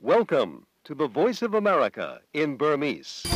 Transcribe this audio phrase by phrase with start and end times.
[0.00, 3.12] Welcome to the Voice of America in Burmese.။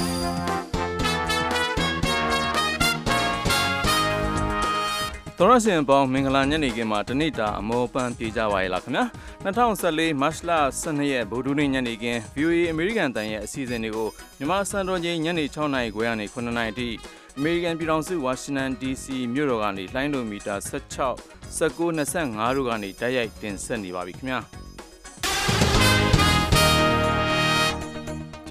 [5.38, 9.04] သောရစင်ပေါင်းမင်္ဂလာညနေခင်းမှာတနေ့တာအမောပန်းပြေကြပါရဲ့လားခင်ဗျာ
[9.44, 10.50] 2014မတ်လ
[10.82, 14.08] 12ရက်ဗုဒ္ဓနေ့ညနေခင်း VOA American တန်ရဲ့အစီအစဉ်တွေကို
[14.38, 16.88] မြန်မာစံတော်ချိန်ညနေ6နာရီခွဲကနေ9နာရီအထိ
[17.36, 19.04] အမေရိကန်ပြည်ထောင်စုဝါရှင်တန် DC
[19.34, 21.10] မြို့တော်ကနေလိုင်းလိုမီတာ16
[21.58, 24.40] 19 25တို့ကနေတိုက်ရိုက်တင်ဆက်နေပါပြီခင်ဗျာ။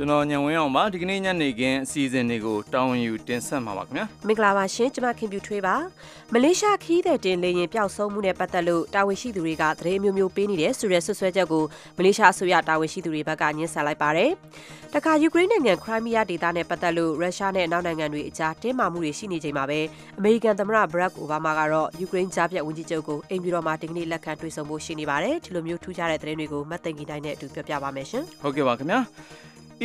[0.02, 5.76] ကျွန်တော်ညံဝင်းအောင်ပါဒီကနေ့ညနေခင်းအစီအစဉ်တွေကိုတောင်းဝင်ယူတင်ဆက်မှာပါခင်ဗျာမင်္ဂလာပါရှင်ကျွန်မခင်ပြူထွေးပါ
[6.34, 11.64] မလေးရှားခီးတဲ့တင်လေရင်ပျောက်ဆုံးမှုနဲ့ပတ်သက်လို့တာဝန်ရှိသူတွေကသတင်းမျိုးမျိုးပေးနေတယ်ဆိုတဲ့ဆွဆွဲချက်ကို
[11.98, 14.32] မလေးရှားအစိုးရတာဝန်ရှိသူတွေဘက်ကညှင်းဆန်လိုက်ပါတယ်
[14.94, 19.80] တခါယူကရိန်းနိုင်ငံခရိုင်းမီးယားဒေသနဲ့ပတ်သက်လို့ရုရှားနဲ့နောက်နိုင်ငံတွေအကြားတင်းမာမှုတွေရှိနေချိန်မှာပဲ
[20.18, 29.00] အမေရိကန်သမ္မတဘရက်အိုဘားမားကတော့ယူကရိန်းကြားပြတ်ဝန်ကြီးချုပ်ကိုအိမ်ပြည်တော်မှာဒီကနေ့လက်ခံတွေ့ဆုံဖို့ရှိနေပါတယ်ဒီလိုမျိုးထူးခြားတဲ့သတင်းတွေကိုမတ်သိင်ကြီးတိုင်းနဲ့အတူပြောပြပါမယ်ရှင်ဟုတ်ကဲ့ပါခင်ဗျာ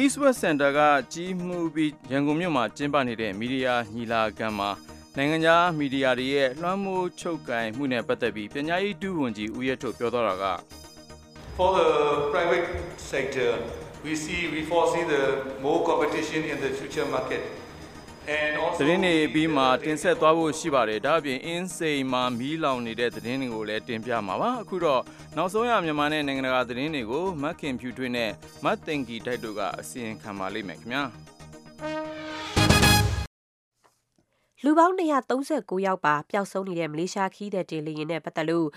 [0.01, 0.81] East West Center က
[1.13, 4.71] ကြီးမှုပြီးရန်ကုန်မြို့မှာကျင်းပနေတဲ့မီဒီယာညီလာခံမှာ
[5.17, 10.45] နိုင်ငံခြားမီဒီယာတွေရဲ့လွှမ်းမိုးချုပ်ကိုင်မှုနဲ့ပတ်သက်ပြီးပညာရေးဒုဝန်ကြီးဦးရဲထုတ်ပြောသွားတာက
[11.57, 11.89] For the
[12.33, 12.69] private
[13.13, 13.51] sector
[14.05, 15.23] we see we foresee the
[15.65, 17.43] more competition in the future market
[18.27, 18.29] သ
[18.89, 25.03] တင်းတွေပြီးမှတင်ဆက်သွားဖို့ရှိပါတယ်ဒါအပြင်အင်းစိန်မှာမီးလောင်နေတဲ့သတင်းတွေကိုလည်းတင်ပြမှာပါအခုတော့
[25.37, 28.31] နောက်ဆုံးရမြန်မာနဲ့နိုင်ငံတကာသတင်းတွေကိုမတ်ခင်ဖြူထွေးနဲ့
[28.65, 31.03] မတ်တင်ကီတိုက်တို့ကအစီရင်ခံပါလိမ့်မယ်ခင်ဗျာ
[34.65, 38.69] လူပေါင်း239ယောက်ပါပျောက်ဆုံးနေတဲ့မလေးရှားခီးတဲ့တင်လီရင်နဲ့ပတ်သက်လို့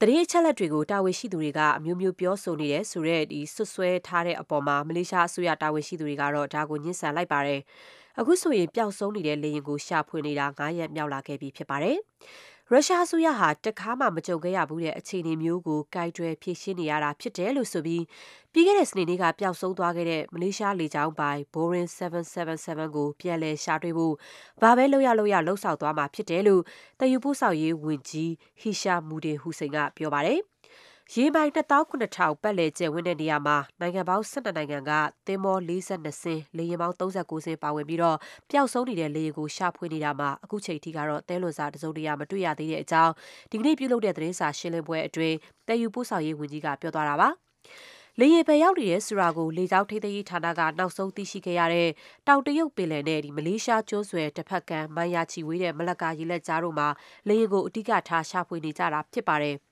[0.00, 7.60] တရေချက်လက်တွေကိုတာဝန်ရှိသူတွေကအမျိုးမျိုးပြောဆိုနေတယ်ဆိုတော့ဒီဆွဆွဲထားတဲ့အပေါ်မှာမလေးရှားအစိုးရတာဝန်ရှိသူတွေကတော့ဒါကိုညှင်းဆန်လိုက်ပါတယ်။
[8.22, 11.96] အခုဆိုရင်ပျောက်ဆုံးနေတဲ့လေယာဉ်ကိုရှာဖွေနေတာ9ရက်မြောက်လာခဲ့ပြီဖြစ်ပါတယ်။
[12.70, 18.04] ရုရှားအစိုးရဟာတခါမှမကြုံခဲ့ရဘူးတဲ့အခြေအနေမျိုးကိုကိုက်တွယ်ဖြည့်ရှင်းနေရတာဖြစ်တယ်လို့ဆိုပြီး
[18.52, 24.14] ပြီးခဲ့တဲ့စနေနေ့ကပျောက်ဆုံးသွားခဲ့တဲ့မလေးရှားလေကြောင်းပိုင် Boeing 777ကိုပြန်လည်ရှာတွေ့ဖို့
[24.62, 26.62] ဘာပဲလုပ်ရလုပ်ရလှုပ်ဆောင်သွားမှာဖြစ်တယ်လို့
[27.00, 30.40] တယူပို့ဆောင်ရေးဝန်ကြီးဟီရှာမူဒီဟူစိန်ကပြောပါတယ်။
[31.14, 34.92] ရေမိုင်29000ပတ်လည်ကျယ်ဝန်းတဲ့နေရာမှာနိုင်ငံပေါင်း12နိုင်ငံက
[35.26, 35.86] သင်းမော42
[36.22, 38.18] စင်းလေယာဉ်ပေါင်း39စင်းပါဝင်ပြီးတော့
[38.50, 43.12] ပျောက်ဆုံးနေတဲ့လေယာဉ်ကိုရှာဖွေနေတာမှာအခုချိန်ထိကတော့တဲလွန်စာတစုံတရာမတွေ့ရသေးတဲ့အကြောင်း
[43.50, 47.28] ဒီကနေ့ပြုလုပ်တဲ့သတင်းစာရှင်းလင်းပွဲအတွင်းတည်ယူပို့ဆောင်ရေးဝန်ကြီးကပြောသွားတာပါ
[48.20, 51.88] လေယာဉ်ပဲရောက်နေတဲ့ဆိုတာကိုလေကြောင်းထိသိမ်းရေးဌာနကနောက်ဆုံးသိရှိခဲ့ရတဲ့
[52.26, 56.88] တောင်တရုတ်ပင်လယ်နဲ့ဒီမလေးရှားကျွန်းဆွယ်တစ်ဖက်ကမိုင်ယာချီဝေးတဲ့မလကာရေလက်ကြားတို့မှာ
[57.28, 59.56] လေယာဉ်ကိုအတိကထားရှာဖွေနေကြတာဖြစ်ပါတယ်။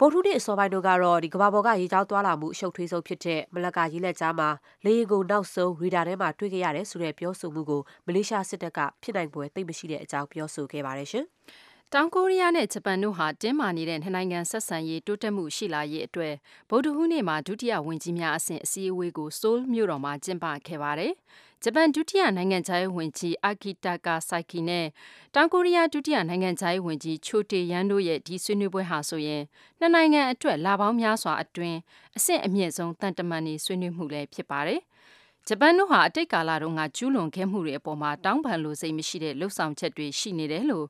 [0.00, 4.48] ဗုဒ္ဓနေ့အစောပိုင်းတို့ကတော့ဒီကဘာပေါ်ကရေကြောင်းသွားလာမှုအရှုပ်ထွေးဆုံးဖြစ်တဲ့မလကာရေးလက်ကြားမှာ
[4.84, 11.24] လေယာဉ်ကိုနောက်ဆုံးရေဒါထဲမှာတွေ့ခဲ့ရတယ်ဆိုတဲ့ပြောဆိုမှုကိုမလေးရှားစစ်တပ်ကဖြစ်နိုင်ပွဲသိမရှိတဲ့အကြောင်းပြောဆိုခဲ့ပါတယ်ရှင်။
[11.92, 16.34] တောင်ကိုရီးယားနဲ့ဂျပန်တို့ဟာတင်းမာနေတဲ့နှစ်နိုင်ငံဆက်ဆံရေးတိုးတက်မှုရှိလာရေးအတွက်
[16.70, 21.12] ဗုဒ္ဓဟူးနေ့မှာဒုတိယဝန်ကြီးများအဆင့်အစည်းအဝေးကိုဆိုးလ်မြို့တော်မှာကျင်းပခဲ့ပါတယ်။
[21.62, 24.86] ဂျပန်ဒုတိယနိုင်ငံခြားရေးဝန်ကြီးအာကီတာကာဆိုင်ကီနဲ့
[25.34, 29.42] တောင်ကိုရီးယားဒုတိယနိုင်ငံခြားရေးဝန်ကြီးချိုတေယန်တို့ရဲ့ဒီဆွေးနွေးပွဲဟာဆိုရင်
[29.78, 31.78] နှစ်နိုင်ငံအတွက်လာပေါင်းများစွာအတွင်း
[32.16, 34.80] အဆင့်အမြင့်ဆုံးတန်တမန်နေဆွေးနွေးမှုလည်းဖြစ်ပါတယ်။
[35.48, 40.86] ဂျပန်တို့ဟာအတိတ်ကာလတုန်းကကျူးလွန်ခဲ့မှုတွေအပေါ်မှာတောင်းပန်လို့စိတ်မရှိတဲ့လှုပ်ဆောင်ချက်တွေရှိနေတယ်လို့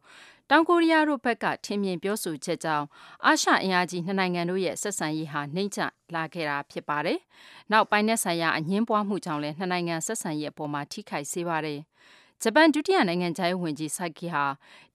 [0.50, 2.86] တောင်ကိုရီးယားတို့ဘက်ကထင်မြင်ပြောဆိုချက်ကြောင့်
[3.24, 5.80] အာရှအင်အားကြီးနှစ်နိုင်ငံတို့ရဲ့ဆက်ဆံရေးဟာနှိမ့်ချ
[6.14, 7.18] လာခဲ့တာဖြစ်ပါတယ်။
[7.72, 11.80] နောက်ပိုင်းနဲ့ဆိုင်ရာအငင်းပွားမှုကြောင့်လည်းနှစ်နိုင်ငံဆက်ဆံရေးအပေါ်မှာထိခိုက်စေပါတယ်။
[12.42, 14.44] ဂျပန်ဒုတိယနိုင်ငံခြားရေးဝန်ကြီးဆိုင်ကီဟာ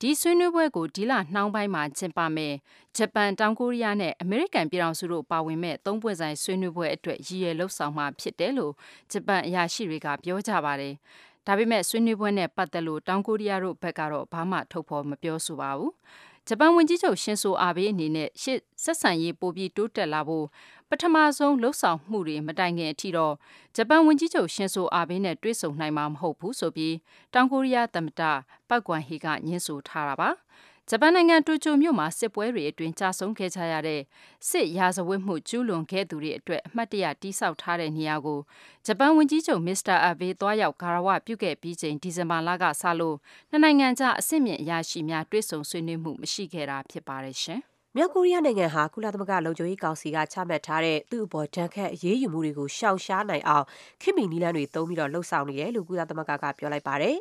[0.02, 2.54] ဒီဆွေးနွေးပွဲကိုဒီလနှောင်းပိုင်းမှာကျင်းပမယ်
[2.98, 8.74] ဂျပန်တောင်ကိုရီးယားနဲ့အမေရိကန်ပြည်ထောင်စုတို့ပါဝင်မဲ့သုံးပွဲဆိုင်ဆွေးနွေးပွဲအတွက်ရည်ရွယ်လှုပ်ဆောင်မှာဖြစ်တယ်လို့
[9.12, 10.96] ဂျပန်အရာရှိတွေကပြောကြပါတယ်။
[11.48, 15.92] ဒါပေမဲ့ဆွေးနွေးပွဲနဲ့ပတ်သက်လို့တောင်ကိုရီးယားတို့ဘက်ကတော့ဘာမှထုတ်ဖော်မပြောဆိုပါဘူး။
[16.48, 20.46] ဂျပန်ဝန်ကြီးချုပ်ရှင်ဆိုအာဘေးအနေနဲ့ရှစ်ဆက်ဆံရေးပိုပြီးတိုးတက်လာဖို့
[20.90, 23.34] ပထမဆုံးလှုပ်ဆောင်မှုတွေမတိုင်ခင်အထိတော့
[23.76, 26.96] ဂျပန်ဝန်ကြီးချုပ်ရှင်ဆိုအာဘေးနဲ့တွေ့ဆုံနိုင်မှာမဟုတ်ဘူးဆိုပြီး
[27.34, 28.22] တောင်ကိုရီးယားသမ္မတ
[28.70, 30.30] ပတ်ကွမ်ဟီကညှင်းဆိုထားတာပါ။
[30.94, 34.02] ဂျပန်နိုင်ငံတိုကျိုမြို့မှာစစ်ပွဲတွေအတွင်းကြာဆုံးခဲ့ကြရတဲ့
[34.50, 38.40] စစ်ရာဇဝတ်မှုကျူးလွန်ခဲ့သူတွေအတွက်အမှတ်တရတိစောက်ထားတဲ့နေရာကို
[38.86, 43.18] ဂျပန်ဝန်ကြီးချုပ်မစ္စတာအဘေးသွားရောက်ဂါရဝပြုခဲ့ပြီးချိန်ဒီဇင်ဘာလကစလို့
[43.50, 47.62] နှစ်နိုင်ငံကြားအဆင့်မြင့်အရာရှိများတွေ့ဆုံဆွေးနွေးမှုမရှိခဲ့တာဖြစ်ပါတယ်ရှင်။
[47.96, 53.66] မြောက်ကိုရီးယားနိုင်ငံဟာကုလသမဂ္ဂလုံခြုံရေးကောင်စီကချမှတ်ထားတဲ့သူ့အပေါ်ဒဏ်ခတ်အရေးယူမှုတွေကိုရှောင်ရှားနိုင်အောင်
[54.02, 57.18] ခင်မီနီလန်တွေသုံးပြီးတော့လှုပ်ဆောင်နေတယ်လို့ကုလသမဂ္ဂကပြောလိုက်ပါတယ်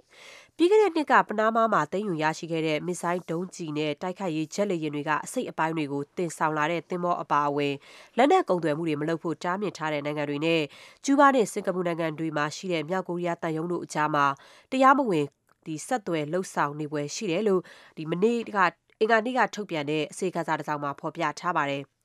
[0.56, 7.74] ပြီးခဲ့တဲ့နှစ်ကပနားမားမှာသိမ်းယူရရှိခဲ့တဲ့မစ်ဆိုင်းဒုံးကျည်နဲ့တိုက်ခိုက်ရေးဂျက်လေယာဉ်တွေကအစိတ်အပိုင်းတွေကိုတင်ဆောင်လာတဲ့သင်္ဘောအပါအဝင်
[8.16, 10.60] လက်နက်ကုန်သွယ်မှုတွေမလုပ်ဖို့တားမြစ်ထားတဲ့နိုင်ငံတွေနဲ့
[11.04, 14.24] ကျူးဘားနဲ့စင်ကာပူနိုင်ငံတွေမှာရှိတဲ့မြောက်ကိုရီးယားတန်ယုံတို့အကြားမှာ
[14.70, 15.26] တရားမဝင်
[15.66, 17.62] ဒီဆက်သွယ်လှုပ်ဆောင်နေပွဲရှိတယ်လို့
[17.96, 18.58] ဒီမနေ့က
[19.00, 21.82] အင်္ဂါနေ့ကထုတ်ပြန်တဲ့အစီအကစားတစ်စောင်မှာဖော်ပြထားပါတယ်။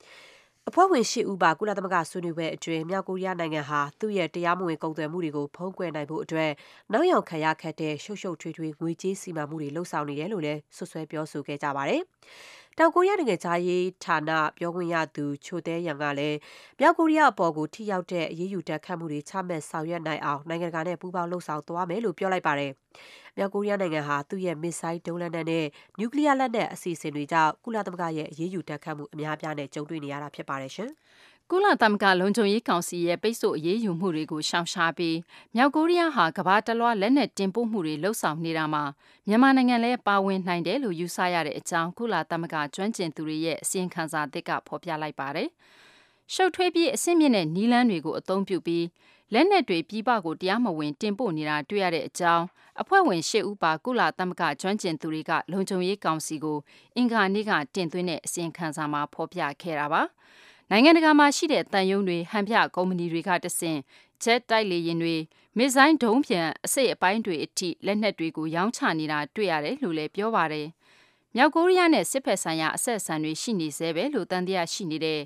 [0.69, 6.51] အဖွဲ့ဝင်၈ဦးပါကုလသမဂ္ဂဆွေးနွေးပွဲအတွင်းမြောက်ကိုရီးယားနိုင်ငံဟာသူ့ရဲ့တရားမဝင်ကုန်သွယ်မှုတွေကိုဖုံးကွယ်နိုင်ဖို့အတွက်
[6.91, 12.01] နောက်ယောင်ခံရခက်တဲ့ရှုပ်ရှုပ်ထွေးထွေးငွေကြေးစီမံမှုတွေလှုပ်ဆောင်နေတယ်လို့လည်းဆွဆွဲပြောဆိုခဲ့ကြပါတယ်။
[12.79, 16.37] တောင်ကိုရီးယားနိုင်ငံသားရေးဌာနပြောခွင့်ရသူချိုတဲယန်ကလည်း
[16.79, 22.71] မြောက်ကိုရီးယားအပေါ်ကိုထိရောက်တဲ့အရေးယူတက်ခတ်မှုတွေချမှတ်ဆောင်ရွက်နိုင်အောင်နိုင်ငံတကာနဲ့ပူးပေါင်းလှုပ်ဆောင်သွားမယ်လို့ပြောလိုက်ပါတယ်။
[23.37, 25.65] မြောက်ကိုရီးယားနိုင်ငံဟာသူ့ရဲ့မစ်ဆိုင်းဒုံးလက်နက်နဲ့
[25.99, 30.91] နျူကလ িয়ার လက်နက်အစီအစဉ်တွေကြောင့်ကုလသမဂ္ဂရဲ့အရေးယူတက်ခတ်မှုအများအပြားနဲ့ကြုံတွေ့နေရတာဖြစ်ပါတယ်ရှင်။
[31.51, 35.17] ကုလသမဂ္ဂလုံခြုံရေးကောင်စီရဲ့ပိတ်ဆို့အရေးယူမှုတွေကိုရှောင်ရှားပြီး
[35.55, 38.83] မြောက်ကိုရီးယားဟာကမ္ဘာတလွှားလက်နက်တင်ပို့မှုတွေလှုပ်ဆောင်နေတာမှာ
[39.27, 45.49] မြန်မာနိုင်ငံလည်းပါဝင်နိုင်တယ်လို့ယူဆရတဲ့အကြောင်းကုလသမဂ္ဂကျွမ်းကျင်သူတွေရဲ့အစီရင်ခံစာသစ်ကဖော်ပြလိုက်ပါတယ်။
[46.33, 48.85] ရှုပ်ထွေးပြီးအဆင့်မြင့်တဲ့နီလန်းတွေကိုအသုံးပြုပြီး
[49.33, 52.45] လက်နက်တွေပြည်ပကိုတရားမဝင်တင်ပို့နေတာတွေ့ရတဲ့အကြောင်း
[52.81, 56.57] အဖွဲ့ဝင်၈ဦးပါကုလသမဂ္ဂကျွမ်းကျင်သူတွေကလုံခြုံရေးကောင်စီကို
[56.95, 60.03] အင်္ဂါနေ့ကတင်သွင်းတဲ့အစီရင်ခံစာမှာဖော်ပြခဲ့တာပါ။
[60.71, 63.79] နိုင်ငံတကာမှာရှိတဲ့တန်ယုံတွေဟန်ပြကုမ္ပဏီတွေကတဆင့်
[64.23, 65.15] ဂျက်တိုက်လေယာဉ်တွေ
[65.57, 70.67] မစ်ဇိုင်းဒုံးဖြန်အစိတ်အပိုင်းတွေအထိလက်နက်တွေကိုရောင်းချနေတာတွေ့ရတယ်လို့လည်းပြောပါတယ်။
[71.35, 75.21] မြောက်ကိုရီးယားနဲ့စစ်ဖက်ဆိုင်ရာအဆက်အဆံတွေရှိနေသေးပဲလို့တန်တရားရှိနေတဲ့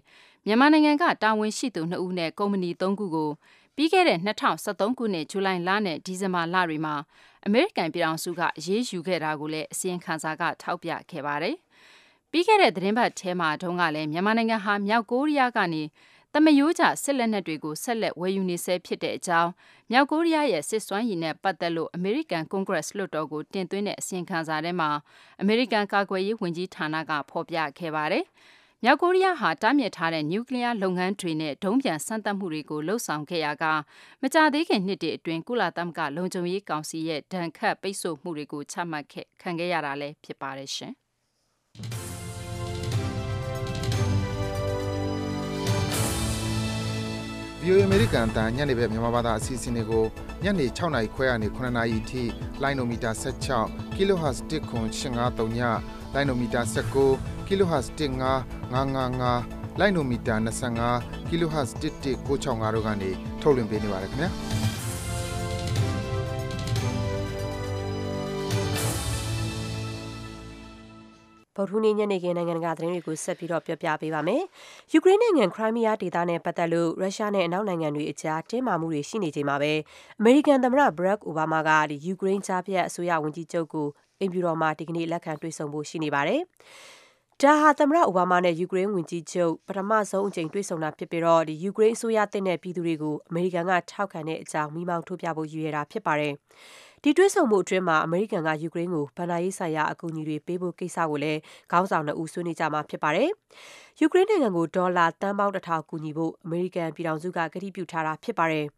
[0.45, 3.29] မြန်မာနိုင်ငံကတာဝန်ရှိသူ2ဦးနဲ့ကုမ္ပဏီ3ခုကို
[3.75, 6.95] ပြီးခဲ့တဲ့2013ခုနှစ်ဇူလိုင်လနဲ့ဒီဇင်ဘာလတွေမှာ
[7.45, 11.55] အမေရိကန်ပြည်ထောင်စုကအရေးယူခဲ့တာကိုလည်းအစီရင်ခံစာကထောက်ပြခဲ့ပါတယ်။
[12.31, 15.83] ပြီးခဲ့တဲ့သတင်းပတ်ထဲမှာတုန်းကလည်းမြန်မာနိုင်ငံဟာမြောက်ကိုရီးယားကနေ
[16.33, 19.51] သမယိုးကြစစ်လက်နက်တွေကိုဆက်လက်ဝယ်ယူနေဆဲဖြစ်တဲ့အကြောင်း
[19.91, 24.89] မြောက်ကိုရီးယားရဲ့စစ်စွမ်းရည်နဲ့ပတ်သက်လို့အမေရိကန်ကွန်ဂရက်လွှတ်တော်ကိုတင်သွင်းတဲ့အစီရင်ခံစာထဲမှာ
[25.41, 28.25] အမေရိကန်ကာကွယ်ရေးဝန်ကြီးဌာနကဖော်ပြခဲ့ပါတယ်။
[28.83, 33.65] မြောက်ကိုရီးယားဟာတားမြစ်ထားတဲ့နျူကလ িয়ার လုပ်ငန်းတွေနဲ့ဒုံးပြန်စမ်းသပ်မှုတွေကိုလှုပ်ဆောင်ခဲ့ရက
[34.21, 40.93] မကြသေးခင်နှစ်တွေအတွင်းကုလသမဂ္ဂလုံခြုံရေးကောင်စီရဲ့ဒဏ်ခတ်ပိတ်ဆို့မှုတွေကိုချမှတ်ခဲ့ခံခဲ့ရတာလည်းဖြစ်ပါတယ်ရှင်။
[47.63, 50.05] VOA အမေရိကန်အတန်ညနေဘက်မြန်မာဘာသာအစီအစဉ်တွေကို
[50.43, 52.23] ညနေ6နာရီခွဲကနေ9နာရီထိ
[52.61, 53.11] လိုင်းနိုမီတာ
[53.53, 55.59] 16 kHz 1.8539ည
[56.13, 56.61] လိုင်းနိုမီတာ
[57.05, 60.35] 19 kHz 15555လိုင်းနိုမီတာ
[60.87, 63.11] 25 kHz 11965တို့ကနေ
[63.41, 64.29] ထုတ်လွှင့်ပေးနေပါတယ်ခင်ဗျာ
[71.59, 74.41] ဗုဒ္ဓဟူးနေ့ညနေခင်းနိုင်ငံတကာသတင်းတွေကိုဆက်ပြီးတော့ပြောပြပေးပါမယ်။
[74.91, 79.73] ယူကရိန်းနိုင်ငံခရိုင်းမီးယားဒေသနဲ့ပတ်သက်လို့ရုရှားနဲ့အနောက်နိုင်ငံတွေအကြားတင်းမာမှုတွေရှိနေချိန်မှာပဲ
[80.19, 83.87] အမေရိကန်သမ္မတဘရက်အိုဘားမားကဒီယူကရိန်းကြားပြတ်အစိုးရဝန်ကြီးချုပ်ကို
[84.19, 86.41] အိမ်ဖြူတော်မှာဒီကနေ့လက်ခံတွေ့ဆုံဖို့ရှိနေပါတယ်။
[87.41, 96.33] ဒါဟာသမ္မတအိုဘားမားနဲ့ယူကရိန်းဝန်ကြီးချုပ်ပထမဆုံးအကြိမ်တွေ့ဆုံတာဖြစ်ပြီးတော့ဒီယူကရိန်းအစိုးရတင်တဲ့ပြည်သူတွေကိုအမေရိကန်ကထောက်ခံတဲ့အကြောင်းမိမောင်းထုတ်ပြဖို့ရည်ရွယ်တာဖြစ်ပါတယ်။
[97.03, 101.39] ဒီတွေ့ဆုံမှုအတွင်းမှာအမေရိကန်ကယူကရိန်းကိုဘဏ္ဍာရေးဆိုင်ရာအကူအညီတွေပေးဖို့ကိစ္စကိုလည်း
[101.71, 103.29] ခေါင်းဆောင်နှစ်ဦးဆွေးနွေးကြမှာဖြစ်ပါတယ်။
[103.99, 108.65] ယူကရိန်းနိုင်ငံကိုဒေါ်လာသန်းပေါင်းတစ်ထောင်ကူညီဖို့အမေရိကန်ပြည်ထောင်စုကကတိပြုထားတာဖြစ်ပါတယ်။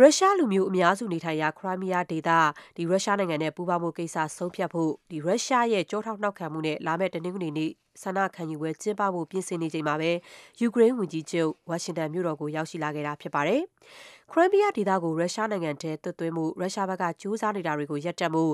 [0.00, 2.30] ရုရှားလူမျိုးအများစုနေထိုင်ရာခရိုင်းမီးယားဒေသ
[2.76, 7.70] ဒီရုရှားနိုင်ငံနဲ့ပူးပေါင်းမှုကိစ္စဆုံးဖြတ်ဖို့ဒီရုရှားရဲ့ကြောထောက်နှောက်ခံမှုနဲ့လာမယ့်တနင်္ဂနွေနေ့
[8.02, 10.10] ဆန္ဒခံယူပွဲကျင်းပဖို့ပြင်ဆင်နေချိန်မှာပဲ
[10.60, 13.60] ယူကရိန်းဝန်ကြီးချုပ်ဝါရှင်တန်မြို့တော်ကိုရောက်ရှိလာခဲ့တာဖြစ်ပါတယ်။
[14.30, 18.52] ခရိုင်းမီးယားဒေသကိုရုရှားနိုင်ငံထဲသွတ်သွင်းမှုရုရှားဘက်ကကြိုးစားနေတာတွေကိုရပ်တန့်ဖို့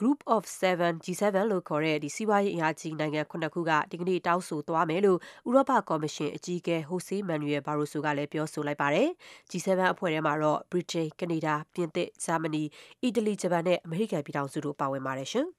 [0.00, 5.18] Group of 7 G7 လို့ခေါ်တဲ့ဒီစီးပွားရေးအင်အားကြီးနိုင်ငံခုနှစ်ခုကဒီကနေ့တောင်းဆိုသွားမယ်လို့
[5.48, 9.08] ဥရောပကော်မရှင်အကြီးအကဲဟိုဆေးမန်နျူရယ်ဘာရိုဆိုကလည်းပြောဆိုလိုက်ပါတယ်။
[9.50, 12.64] G7 အဖွဲ့ထဲမှာတော့ Britain, Canada, ပြင်သစ်, Germany,
[13.08, 15.46] Italy, Japan နဲ့ American ပြည်ထောင်စုတို့ပါဝင်ပါတယ်ရှင်။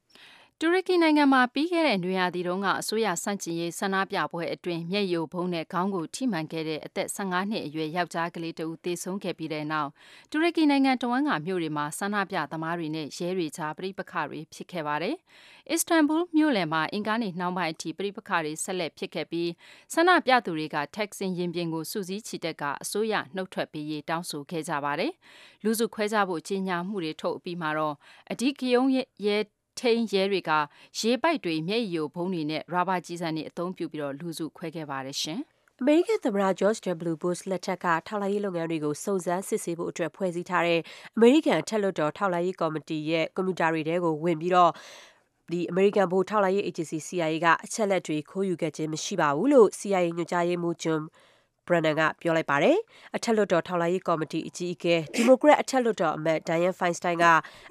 [0.62, 9.90] တူရကီနိုင်ငံမှာပြီးခဲ့တဲ့နွေရာသီတုန်းကအစိုးရဆန့်ကျင်ရေးဆန္ဒပြပွဲအတွင်းမျက်ရည်ယိုဗုံးနဲ့ခေါင်းကိုထိမှန်ခဲ့တဲ့အသက်၁၅နှစ်အရွယ်ယောက်ျားကလေးတဦးသေဆုံးခဲ့ပြီးတဲ့နောက်
[10.32, 15.16] တူရကီနိုင်ငံတဝန်းကမြို့တွေမှာဆန္ဒပြသမားတွေနဲ့ရဲတွေကြားပဋိပက္ခတွေဖြစ်ခဲ့ပါတယ်။
[15.72, 19.50] အစ္စတန်ဘူလ်မြို့လယ်မှာအင်္ဂါနေ့နှောင်းပိုင်းအထိပဋိပက္ခတွေဆက်လက်ဖြစ်ခဲ့ပြီး
[19.94, 25.12] ဆန္ဒပြသူတွေကတက်ဆင်ယာဉ်ပြင်ကိုစုစည်းချီတက်ကာအစိုးရနုတ်ထွက်ပေးရေးတောင်းဆိုခဲ့ကြပါတယ်။
[25.64, 27.96] လူစုခွဲကြဖို့ကြေညာမှုတွေထုတ်အပြီးမှာတော့
[28.32, 28.92] အဓိကရုဏ်း
[29.28, 29.38] ရဲ
[29.80, 30.52] ထိန်းရဲတွေက
[31.00, 35.42] ရေပိုက်တွေမျက်ရည်ယိုဗုံးတွေနဲ့ရာဘာကျည်ဆံတွေအသုံးပြုပြီးလူစုခွဲခဲ့ပါတယ်ရှင်။
[35.82, 36.80] အမေရိကန်သမ္မတ George
[37.12, 37.16] W.
[37.22, 40.80] Bush လက်ထက်ကထောက်လှမ်းရေးလုပ်ငန်းတွေကိုစုံစမ်းစစ်ဆေးဖို့အတွက်ဖွဲ့စည်းထားတဲ့
[41.16, 44.72] အမေရိကန်အထက်လွှတ်တော်ထောက်လှမ်းရေးကော်မတီရဲ့ကွန်ပျူတာတွေထဲကိုဝင်ပြီးတော့
[45.72, 51.02] အမေရိကန်ဗဟိုထောက်လှမ်းရေးအေဂျင်စီ CIA ကအချက်အလက်တွေခိုးယူခဲ့ခြင်းမရှိပါဘူးလို့ CIA ညွှန်ကြားရေးမှူး John
[51.68, 52.78] Brennan ကပြောလိုက်ပါတယ်။
[53.16, 57.26] အထက်လွှတ်တော်ထောက်လှမ်းရေးကော်မတီအကြီးအကဲဒီမိုကရက်အထက်လွှတ်တော်အမတ် Dianne Feinstein က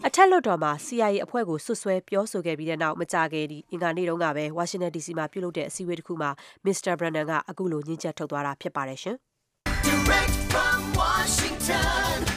[0.07, 6.31] အထက်လွှတ်တော်မှာ CIA အဖွဲ့ကိုစွပ်စွဲပြောဆိုခဲ့ပြီးတဲ့နောက်မကြာခင်အင်္ဂါနေ့တုန်းကပဲဝါရှင်တန် DC မှာပြုလုပ်တဲ့အစည်းအဝေးတစ်ခုမှာ
[6.67, 6.93] Mr.
[6.99, 9.17] Brennan ကအခုလိုညွှန်ချက်ထုတ်သွားတာဖြစ်ပါတယ်ရှင်။
[9.89, 12.34] Direct from Washington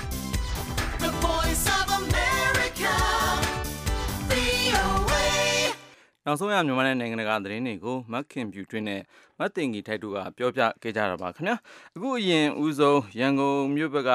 [6.27, 9.01] နနောက်ဆုံးရမြန်မာနဲ့နိုင်ငံတကာသတင်းတွေကိုမတ်ခင်ဖြူတွင်းနဲ့
[9.39, 11.55] မတ်တင်ကြီးထိုက်တို့ကပြောပြခဲ့ကြတာပါခင်ဗျာ
[11.95, 14.11] အခုအရင်ဦးဆုံးရန်ကုန်မြို့ဘက်က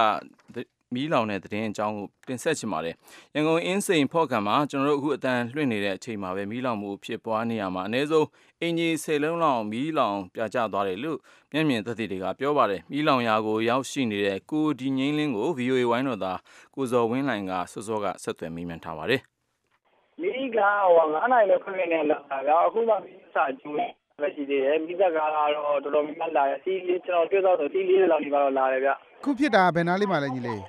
[0.95, 2.95] မီးလောင်တဲ့သတင်းအကြောင်းကိုတင်ဆက်ချင်ပါတယ်
[3.35, 8.27] ရန်ကုန်အင်းစိန်ဖော့ကံမှာကျွန်တော်တို့အခုအတန်လွှင့်နေတဲ့အချိန်မှာပဲမီးလောင်မှုဖြစ်ပွားနေရမှာအနည်းဆုံး
[8.61, 11.19] အင်ဂျီ၁၀လုံးလောက်မီးလောင်ပြကျသွားတယ်လို့
[11.53, 16.39] မျက်မြင်သက်သေတွေကပြောပါတယ်မီးလောင်ရာကိုရောက်ရှိနေတဲ့ကိုဒီငိမ့်လင်းကို VOA ဝိုင်းတော်သား
[16.75, 19.42] ကိုဇော်ဝင်းလိုင်ကစောစောကဆက်သွယ်မိမှန်ထားပါတယ်မီး
[20.57, 20.59] က
[20.97, 22.19] ဟို9နိုင်လို့ခက်နေလာ
[22.49, 23.77] တာအခုမှမီးစာကျိုး
[24.23, 28.91] ပဲရှိသေးတယ်မိသက်ကားကတော့တော်တော်များများလာတယ်စီးလေးကျွန်တော်တွေ့တော့ဆိုစီးလေးလောက်ဒီမှာတော့လာတယ်ဗျ
[29.25, 30.61] ခုဖြစ်တာဘယ်နားလေးမှလဲညီလေး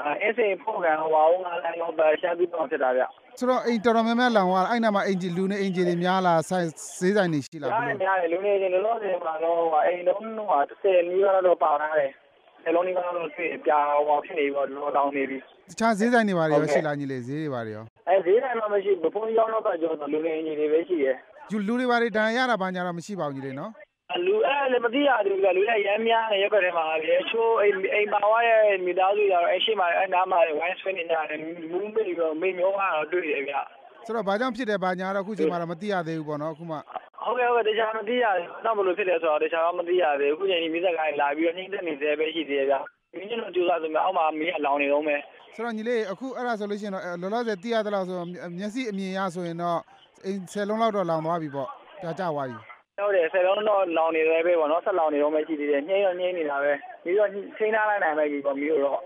[0.00, 3.02] အဲအစိန်ဖို့ကံဟိုအောင်ငါလည်းတော့ပဲရှာပြီးတော့ဖြစ်တာဗျ
[3.38, 12.10] ဆိုတော့အိမ်တော်တော်များများလောင်သွားအဲ့နာမှာအင်ဂျီလူနေအင်ဂျီတွေများလားဆိုင်ဈေးဆိုင်တွေရှိလားဘယ်လိုများတယ်လူနေချင်းလောလောဆယ်မှာတော့အိမ်လုံးတော့30နီးပါးတော့ပါလာတယ်
[12.64, 15.38] ဆယ်လုံးနီးပါးတော့တွေ့ပြာဟောဖြစ်နေပြီးတော့တောင်းနေပြီ
[15.70, 21.16] တခြားဈေးဆိုင်တွေပါရောရှိလားညီလေးဈေးတွေပါရောအဲဈေးဆိုင်တော့မရှိဘူးဘုံရောက်တော့ကြောလူနေအင်ဂျီတွေပဲရှိတယ်
[21.50, 23.72] ယူလူတွေပါတွေဒဏ်ရတာဘာညာတော့မရှိပါဘူးညီလေးနော်
[24.26, 31.40] လူအဲ့လည်းမသိရသေးဘူးကလူလည်းရမ်းများနေရက်ွက်ထဲမှာလေချိုးအိမ်အိမ်ပါဝါရဲ့မိသားစုတွေတော့အဲ့ရှိမှအဲ့နားမှာဝိုင်းဆွေးနေကြတယ်
[31.72, 33.54] မူးမေးပြီးတော့မေးမျိုးကတော့တွေ့တယ်ဗျ
[34.06, 36.76] ဆိုတော့ဘာကြောင့်ဖြစ်တယ်ဘာညာတော့အခုချိန်မှာတော့မသိရသေးဘူးပေါ့နော်အခုမှ
[37.24, 42.76] ဟုတ်ကဲ့ဟုတ်ကဲ့တခြားမသိရဘူးတော့ဘယ်လိုဖြစ်လဲဆိုတော့တခြားတော့မသိရသေးဘူးအခုချိန်ဒီမိသက်ကိုင်းလာပြီးတော့နှိမ့်သက်နေသေးပဲရှိသေးတယ်ဗျ
[43.16, 45.20] မင်းတို့ကြိုးစားဆိုမှအောက်မှာမင်းကလောင်နေတော့မယ်
[45.54, 48.16] ဆိုတော့ညီလေးအခုအဲ့ဒါဆိုလို့ရှိရင်တော့လောလောဆယ်သိရသလောက်ဆို
[48.58, 49.80] မျက်စိအမြင်ရဆိုရင်တော့
[50.24, 51.68] အိမ်10လုံးလောက်တော့လောင်သွားပြီပေါ့
[52.02, 52.56] ဒါကြသွားပြီ
[52.98, 56.72] ဟုတ်တယ်ဆယ်လုံးတော့လောင်နေတယ်ပဲပေါ့နော်ဆက်လောင်နေတော့မှရှိသေးတယ်ညှိတော့ညှိနေတာပဲ
[57.04, 59.00] ပြီးတော့ချိန်ထားလိုက်နိုင်မယ်ပြီပေါ့မျိုးတော့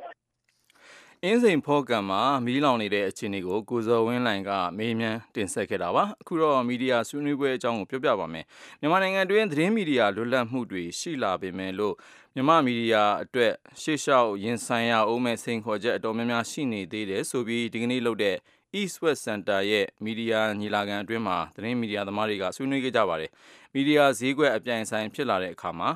[1.25, 8.45] အင်းစိန်ဖောကံမှာမီးလောင်နေတဲ့အခြေအနေကိုကိုဇော်ဝင်းလိုင်ကမေးမြန်းတင်ဆက်ခဲ့တာပါအခုတော့မီဒီယာဆွေးနွေးပွဲအကြောင်းကိုပြောပြပါမယ်
[8.81, 11.95] မြန်မာနိုင်ငံတွင်းသတင်းမီဒီယာလွတ်လပ်မှုတွေရှိလာပေမဲ့လို့
[12.35, 18.37] မြန်မာမီဒီယာအတွက်ရှေ့လျှောက်ရင်ဆိုင်ရအောင်မဲ့စိန်ခေါ်ချက်အတော်များများရှိနေသေးတယ်ဆိုပြီးဒီကနေ့လုပ်တဲ့
[18.81, 23.31] East West Center ရဲ့မီဒီယာညီလာခံအတွင်းမှာသတင်းမီဒီယာသမားတွေကဆွေးနွေးခဲ့ကြပါတယ်။
[23.75, 25.91] မီဒီယာဈေးကွက်အပြိုင်ဆိုင်ဖြစ်လာတဲ့အခါမှာ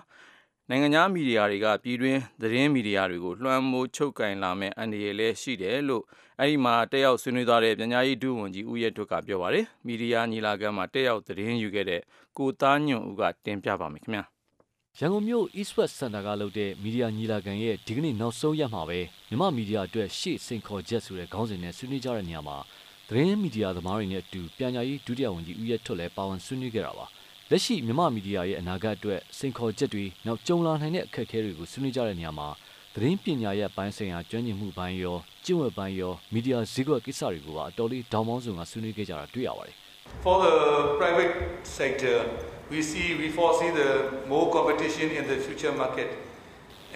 [0.75, 6.05] နိုင်ငံခြားမီဒီယာတွေက ပြည်တွင်းသတင်းမီဒီယာတွေကို လွှမ်းမိုးချုပ်ကင်လာမဲ့အန္တရာယ်လည်း ရှိတယ်လို့
[6.41, 12.00] အဲဒီမှာ တက်ရောက်ဆွေးနွေးသွားတဲ့ပညာရေး ဒုဝန်ကြီး ဦးရဲထွတ်က ပြောပါတယ်။မီဒီယာညီလာခံမှာ တက်ရောက်သတင်းယူခဲ့တဲ့
[12.38, 14.25] ကိုသားညွန့်ဦးက တင်ပြပါမယ်ခင်ဗျာ။
[14.99, 19.00] ရန်ကုန်မြို့ East West Center ကလုပ်တဲ့ မီဒီယာညီလာခံရဲ့ ဒီကနေ့ နောက်ဆုံးရက်မှာပဲ
[19.31, 22.57] မြမမီဒီယာအတွက် ရှေ့စိန်ခေါ်ချက်ဆိုတဲ့ ခေါင်းစဉ်နဲ့ ဆွေးနွေးကြတဲ့နေရာမှာ
[23.09, 27.07] သတင်းမီဒီယာသမားတွေနဲ့အတူပညာရေး ဒုတိယဝန်ကြီး ဦးရဲထွတ်လည်း ပါဝင်ဆွေးနွေးခဲ့တာပါ
[27.53, 32.49] လက်ရှိမြမမီဒီယာရဲ့အနာဂတ်အတွက်စိန်ခေါ်ချက်တွေနောက်ကြုံလာနိုင်တဲ့အခက်အခဲတွေကိုဆွေးနွေးကြတဲ့နေရာမှာ
[32.95, 39.75] သတင်းပညာရဲ့ပိုင်းဆိုင်ရာကျွမ်းကျင်မှုပိုင်းရောကျင့်ဝတ်ပိုင်းရောမီဒီယာဈေးကွက်ကိစ္စတွေကိုပါအတော်လေးဒေါင်းပေါင်းစုံကဆွေးနွေးခဲ့ကြတာတွေ့ရပါတယ်
[40.25, 40.55] For the
[41.01, 41.35] private
[41.79, 42.17] sector
[42.73, 43.91] we see we foresee the
[44.31, 46.09] more competition in the future market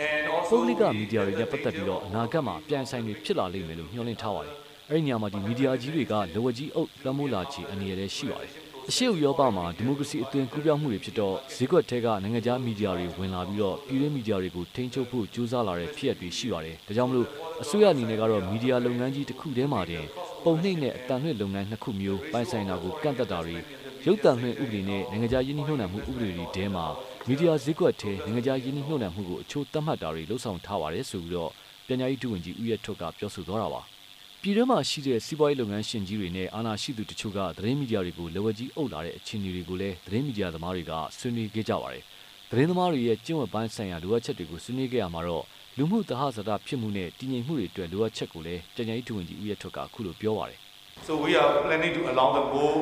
[0.09, 4.57] and also ပုဂ္ဂလိကမီဒီယာတွေနဲ့ပတ်သက်ပြီးတော့အနာဂတ်မှာပြန်ဆိုင်တွေဖြစ်လာလိမ့်မယ်လို့ညွှန်လင့်ထားပါတယ်
[4.91, 17.29] အဲ့ဒီနေရာမှာဒီမီဒီယာကြီးတွေကလောဝကြီးအုပ်လွှမ်းမိုးလာချေအနေနဲ့ရှိပါတယ် အရှိဥရောပမှာဒီမိုကရေစီအသွင်ကူးပြောင်းမှုတွေဖြစ်တော့ဈေးကွက်ထဲကနိုင်ငံခြားမီဒီယာတွေဝင်လာပြီးတော့ပြည်တွင်းမီဒီယာတွေကိုထိန်းချုပ်ဖို့ကြိုးစားလာတဲ့ဖြစ်ရပ်တွေရှိပါတယ်ဒါကြောင့်မလို့
[17.63, 20.05] အစိုးရအနေနဲ့ကတော့မီဒီယာလုပ်ငန်းကြီးတစ်ခုတည်းမှာတင်
[20.45, 23.57] ပုံနှိမ့်နဲ့အတန်လွှင့်လုပ်ငန်းနှစ်ခုမျိုးပိုင်ဆိုင်တာကိုကန့်သက်တာတွေ
[24.07, 26.85] ရုပ်တံလွှင့်ဥပဒေနဲ့နိုင်ငံခြားယင်းနှိမ့်နှံမှုဥပဒေတွေထဲမှာ
[27.29, 31.51] မီဒီယာဈေးကွက်ထဲနိုင်ငံခြားယင်းနှိမ့်နှံမှုကိုအချိုးသတ်မှတ်တာတွေလှုံ့ဆော်ထားပါတယ်ဆိုပြီးတော့
[31.87, 33.83] ပညာရေးဒုဝန်ကြီးဦးရထွတ်ကပြောဆိုသွားတာပါ
[34.47, 42.03] ပြည်တွင်းမှာရှိတဲ့စီးပွားရေးလုပ်ငန်းရှင်ကြီးတွေနဲ့အာဏာရှိသူတချို့ကသတင်းမီဒီယာတွေကိုလက်ဝဲကြီးအုပ်လာတဲ့အခြေအနေတွေကိုလည်းသတင်းမီဒီယာသမားတွေကဆွေးနွေးခဲ့ကြပါတယ်။
[42.51, 45.45] သတင်းသမားတွေရဲ့ကျင့်ဝတ်ပိုင်းဆိုင်ရာလိုအပ်ချက်တွေကိုဆွေးနွေးခဲ့ရမှာတော့
[45.77, 50.59] လူမှုသဟဇာတဖြစ်မှုနဲ့တည်ငြိမ်မှုတွေအတွက်လိုအပ်ချက်ကိုလည်းပညာရေးဒုဝန်ကြီးဦးရထွတ်ကအခုလိုပြောပါတယ်။
[51.09, 52.77] So we are planning to allow the more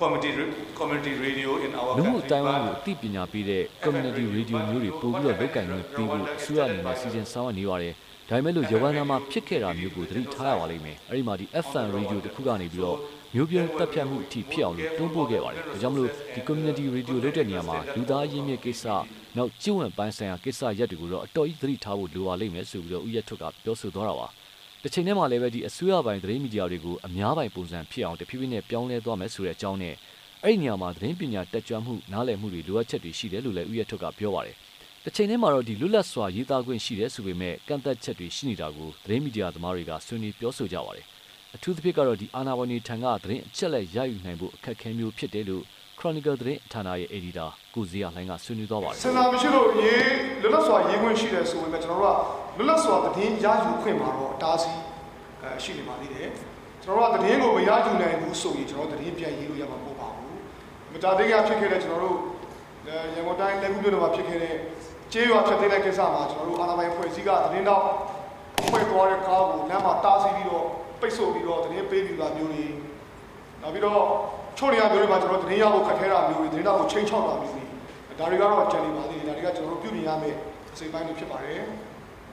[0.00, 0.30] community
[0.78, 7.94] community radio in our လူမှုတိုင်းဝန်းကိုအသိပညာပေးတဲ့ community radio မျိုးတွေပို့ပြီးတော့လုပ်ကင်ခွင့်ပေးဖို့အစိုးရအနေနဲ့စီစဉ်ဆောင်ရွက်နေပါတယ်။
[8.28, 12.98] ဒါပေမဲ့လို့ရဝန္တာမှာဖြစ်ခဲ့တာမျိုးကိုသတိထားရပါလိမ့်မယ်အဲ့ဒီမှာဒီ FM radio တခုကနေပြီးတော့
[13.34, 18.84] မျိုးပြင်းတက်ဖြတ်မှုအထိဖြစ်အောင်တွန်းပို့ခဲ့ပါတယ်ဒါကြောင့်မလို့ဒီ community radio လုပ်တဲ့နေရာမှာလူသားရင်းမြစ်ကိစ္စ
[19.36, 24.26] နောက်ကျင့်ဝတ်ပိုင်းဆိုင်ရာကိစ္စရက်တွေကိုတော့အတော်ကြီးသတိထားဖို့လိုပါလိမ့်မယ်ဆိုပြီးတော့ဦးရထွတ်ကပြောဆိုသွားတာပါ
[24.82, 29.94] တစ်ချိန်တည်းမှာလည်းပဲဒီအစိုးရပိုင်းသတင်းမီဒီယာတွေကိုအများပိုင်းပုံစံဖြစ်အောင်တဖြည်းဖြည်းနဲ့ပြောင်းလဲသွားမယ်ဆိုတဲ့အကြောင်းနဲ့
[30.44, 34.56] အဲ့ဒီနေရာမှာသတင်းပညာတက်ကြွမှုနားလည်မှုတွေလိုအပ်ချက်တွေရှိတယ်လို့လည်းဦးရထွတ်ကပြောပါတယ်
[35.06, 41.06] တစ်ချိန်တည်းမှာတော့ဒီလွတ်လပ်စွာရေးသားခွင့်ရှိတယ်ဆိုပေမဲ့ကန့်သက်ချက်တွေရှိနေတာကိုသတင်းမီဒီယာသမားတွေကဆွေးနွေးပြောဆိုကြပါတယ်။
[41.54, 45.64] အထူးသဖြင့်ကတော့ဒီအာနာဝန်ကြီးထံကသတင်းအချက်လက်ရယူနိုင်ဖို့အခက်အခဲမျိုးဖြစ်တယ်လို့
[45.98, 50.04] Chronicle သတင်းဌာနရဲ့ editor ကိုဇေယျလှိုင်းကဆွေးနွေးသွားပါတယ်။စင်တာမရှိလို့ရေး
[50.42, 52.16] လွတ်လပ်စွာရေးခွင့်ရှိတယ်ဆိုပေမဲ့ကျွန်တော်တို့
[52.56, 54.80] ကလွတ်လပ်စွာသတင်းရယူခွင့်မှာတော့အတားဆီး
[55.42, 56.28] အဲရှိနေပါသေးတယ်။
[56.82, 60.36] ကျွန်တော်တို့ကသတင်းကိုမရယူနိုင်ဘူးဆိုရင်ကျွန်တော်တို့သတင်းပြန်ရေးလို့ရမှာမဟုတ်ပါဘူး။
[60.92, 62.18] မတာသေးကဖြစ်ခဲ့တဲ့ကျွန်တော်တို့
[63.14, 64.56] ရန်ကုန်တိုင်းလက်ကူးမြို့တော်မှာဖြစ်ခဲ့တဲ့
[65.12, 67.84] ကျေးရွာဖြတ်သိမ်းတဲ့ကိစ္စမှာကျွန်တော်တို့အာဏာပိုင်ဖွဲ့စည်းကသတင်းတော့
[68.70, 70.66] ဖွဲ့သွားတဲ့ကားကိုလမ်းမှာတားဆီးပြီးတော့
[71.00, 72.64] ပိတ်ဆို့ပြီးတော့သတင်းပေးပြီးတာမျိုးတွေ
[73.62, 74.00] နောက်ပြီးတော့
[74.58, 77.64] ချို့နေရာမျိုးတွေမှာကျွန်တော်သတင်းရဖို့ခက်ခဲတာမျိုးတွေသတင်းတော်ကိုချိန်ချောက်တာမျိုးတွေ
[78.18, 80.36] ဒါတွေကတော့ကြံနေပါသေးတယ်ဒါတွေကကျွန်တော်တို့ပြုပြင်ရမယ့်
[80.72, 81.60] အစိပ်ပိုင်းတွေဖြစ်ပါတယ်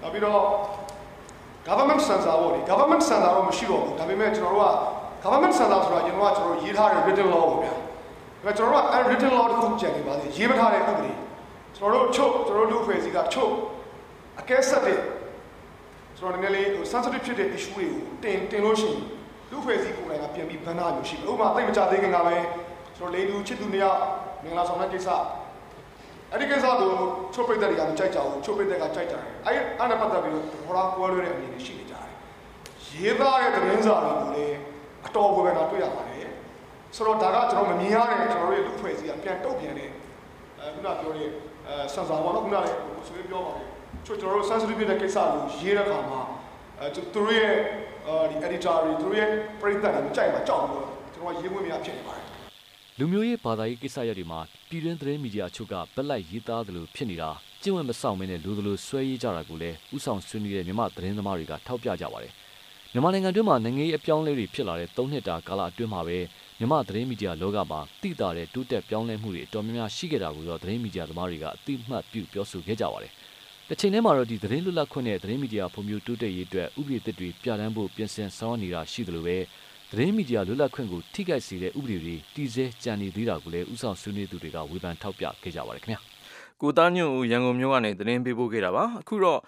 [0.01, 0.41] နောက်ပြီးတော့
[1.67, 4.69] government sensor ပေါ့လေ government sensor တော့မရှိတော့ဘူးဒါပေမဲ့ကျွန်တော်တို့က
[5.24, 7.74] government sensor ဆိုတာကျွန်တော်ကကျွန်တော်ရေးထားတဲ့ written law ပေါ့ဗျာ
[8.45, 11.09] ဒါကျွန်တော်တို့က written law တခုကြံနေပါသေးတယ်ရေးမထားတဲ့ဥပဒေ
[11.79, 13.53] ကျွန်တော်တို့ချုပ်ကျွန်တော်တို့လူဖွဲ့စည်းကချုပ်
[14.39, 15.00] အကဲဆက်တဲ့
[16.17, 19.01] ကျွန်တော်နည်းနည်းလေးဟို sensitive ဖြစ်တဲ့ issue တွေကိုတင်တင်လို့ရှိရင်
[19.51, 22.36] လူဖွဲ့စည်းကိုယ်တိုင်ကပြန်ပြီးဘဏ္ဍာမျိုးရှိတယ်ဥပမာသိမကြသေးခင်ကပဲ
[22.98, 24.00] ကျွန်တော်လေးလူချစ်သူနှစ်ယောက်
[24.43, 25.09] မင်္ဂလာဆောင်တဲ့ကိစ္စ
[26.31, 26.91] အဲ့ဒီကိစ္စကို
[27.33, 32.07] ချုပ်ပိတ်တဲ့တွေကမကြိုက်ကြဘူးချုပ်ပိတ်တဲ့ကကြိုက်ကြတယ်အဲ့အဲ့နဲ့ပတ်သက်ပြီးတော့ဟောလာကွဲလွဲတဲ့အမြင်တွေရှိနေကြတယ်
[32.91, 34.57] ရေးသားတဲ့သတင်းစာတွေကိုလည်း
[35.07, 36.27] အတော်ကိုပဲတော့တွေ့ရပါတယ်
[36.95, 39.89] ဆိုတော့ဒါကကျွန်တော်မမြင်ရတဲ့ကျွန်တော်တို့ရဲ့လူဖွဲ့စည်းကပြန်တုတ်ပြန်တဲ့
[40.59, 41.29] အဲခုနပြောတဲ့
[41.69, 42.67] အဲဆန်ဆာဘောနော်ခုနလည်း
[43.07, 43.65] ဆိုရင်ပြောပါတယ်
[44.05, 46.21] ချို့ကျွန်တော်တို့ sensitive ဖြစ်တဲ့ကိစ္စကိုရေးတဲ့အခါမှာ
[46.79, 47.53] အဲသူတို့ရဲ့
[48.29, 49.29] ဒီ editor တွေသူတို့ရဲ့
[49.61, 52.25] ပရိသတ်တွေမကြိုက်မှာကြောက်ပြီးတော့ကျွန်တော်ရေးခွင့်မရဖြစ်နေပါတယ်
[52.97, 57.29] လူမျိုးရေးဘာသာရေးကိစ္စရပ်တွေမှာပြည်တွင်းသတင်းမီဒီယာအချို့ကဗက်လိုက်ရေးသားသလိုဖြစ်နေတာ
[57.61, 62.33] ကျင့်ဝတ်မဆောင်မင်းနဲ့လူသလိုဆွဲရေးကြတာကိုလည်းဥဆောင်ဆွေးနွေးတဲ့မြန်မာသတင်းသမားတွေကထောက်ပြကြပါတယ်
[62.93, 66.17] မြန်မာနိုင်ငံတွင်းမှာနိုင်ငံရေးအပြောင်းလဲတွေဖြစ်လာတဲ့၃နှစ်တာကာလအတွင်းမှာပဲ
[66.62, 73.12] မြန်မာသတင်းမီဒီယာလောကမှာတိတာတဲ့တိုးတက်ပြောင်းလဲမှုတွေအတော်များများရှိခဲ့တာကိုတော့သတင်းမီဒီယာသမားတွေကအသိမှတ်ပြုပြောဆိုခဲ့ကြပါတယ်။
[73.68, 79.38] တစ်ချိန်တည်းမှာတော့ဒီသတင်းလွတ်လပ်ခွင့်နဲ့သတင်းမီဒီယာဖွံ့ဖြိုးတိုးတက်ရေးအတွက်ဥပဒေသစ်တွေပြဋ္ဌာန်းဖို့ပြင်ဆင်ဆောင်ရွက်နေတာရှိသလိုပဲ
[79.92, 86.00] သတင်းမီဒီယာလွတ်လပ်ခွင့်ကိုထိခိုက်စေတဲ့ဥပဒေတွေတည်ဆဲကြံနေသေးတာကိုလည်းဥဆောင်ဆွေးနွေးသူတွေကဝေဖန်ထောက်ပြခဲ့ကြပါတယ်ခင်ဗျာ။
[86.62, 89.39] ကိုသားညွန့်ဦးရန်ကုန်မြို့ကနေသတင်းပေးပို့ခဲ့တာပါ။အခုတော့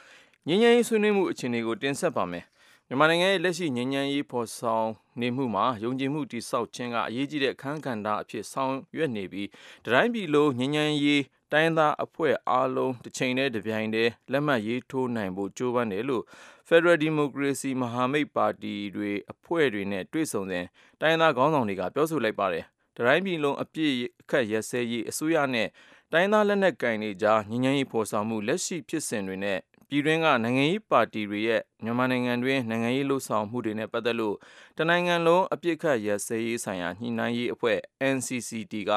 [0.47, 2.43] ငញ្ញရင်ဆွေးနွေးမှုအခြေအနေကိုတင်ဆက်ပါမယ်။
[2.91, 4.89] မြန်မာနိုင်ငံရဲ့လက်ရှိငြိမ်းချမ်းရေးဖော်ဆောင်
[5.21, 9.47] နေမှုမှာယုံကြည်မှုတည်ဆောက်ခြင်းကအရေးကြီးတဲ့အခန်းကဏ္ဍအဖြစ်ဆောင်ရွက်နေပြီး
[9.85, 16.23] တိုင်းပြည်လုံးငြိမ်းချမ်းရေးတိုင်းသားအဖွဲ့အားလုံးတစ်ချိန်တည်းတစ်ပြိုင်တည်းလက်မှတ်ရေးထိုးနိုင်ဖို့ကြိုးပမ်းတယ်လို့
[16.67, 20.65] Federal Democracy မဟာမိတ်ပါတီတွေအဖွဲ့တွေနဲ့တွေ့ဆုံစဉ်
[21.01, 22.65] တိုင်းသားခေါင်းဆောင်တွေကပြောဆိုလိုက်ပါတယ်။
[22.97, 25.67] တိုင်းပြည်လုံးအပြည့်အခက်ရစဲရေးအစိုးရနဲ့
[26.11, 29.59] တိုင်းသားလက်နက်ကင်တွေကြားငြိမ်းချမ်းရေးဖော်ဆောင်မှုလက်ရှိဖြစ်စဉ်တွေနဲ့
[29.93, 34.35] ပြည်တွင်းကနိုင်ငံရေးပါတီတွေရဲ့မြန်မာနိုင်ငံတွင်းနိုင်ငံရေးလှုပ်ဆောင်မှုတွေနဲ့ပတ်သက်လို့
[34.77, 37.77] တနိုင်ငံလုံးအပြစ်ခတ်ရစဲရေးဆိုင်ရာညှိနှိုင်းရေးအဖွဲ့
[38.15, 38.91] NCCT က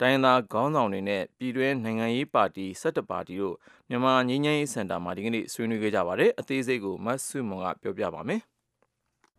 [0.00, 3.56] တိုင်းသားခေါင်းဆောင်တွေနဲ့ပြည်တွင်းနိုင်ငံရေးပါတီ17ပါတီတို့
[3.88, 8.40] မြန်မာငြိမ်းချမ်းရေးစင်တာမှာဒီကနေ့ဆွေးနွေးခဲ့ကြပါတယ်အသေးစိတ်ကိုမတ်ဆုမွန်ကပြောပြပါမယ်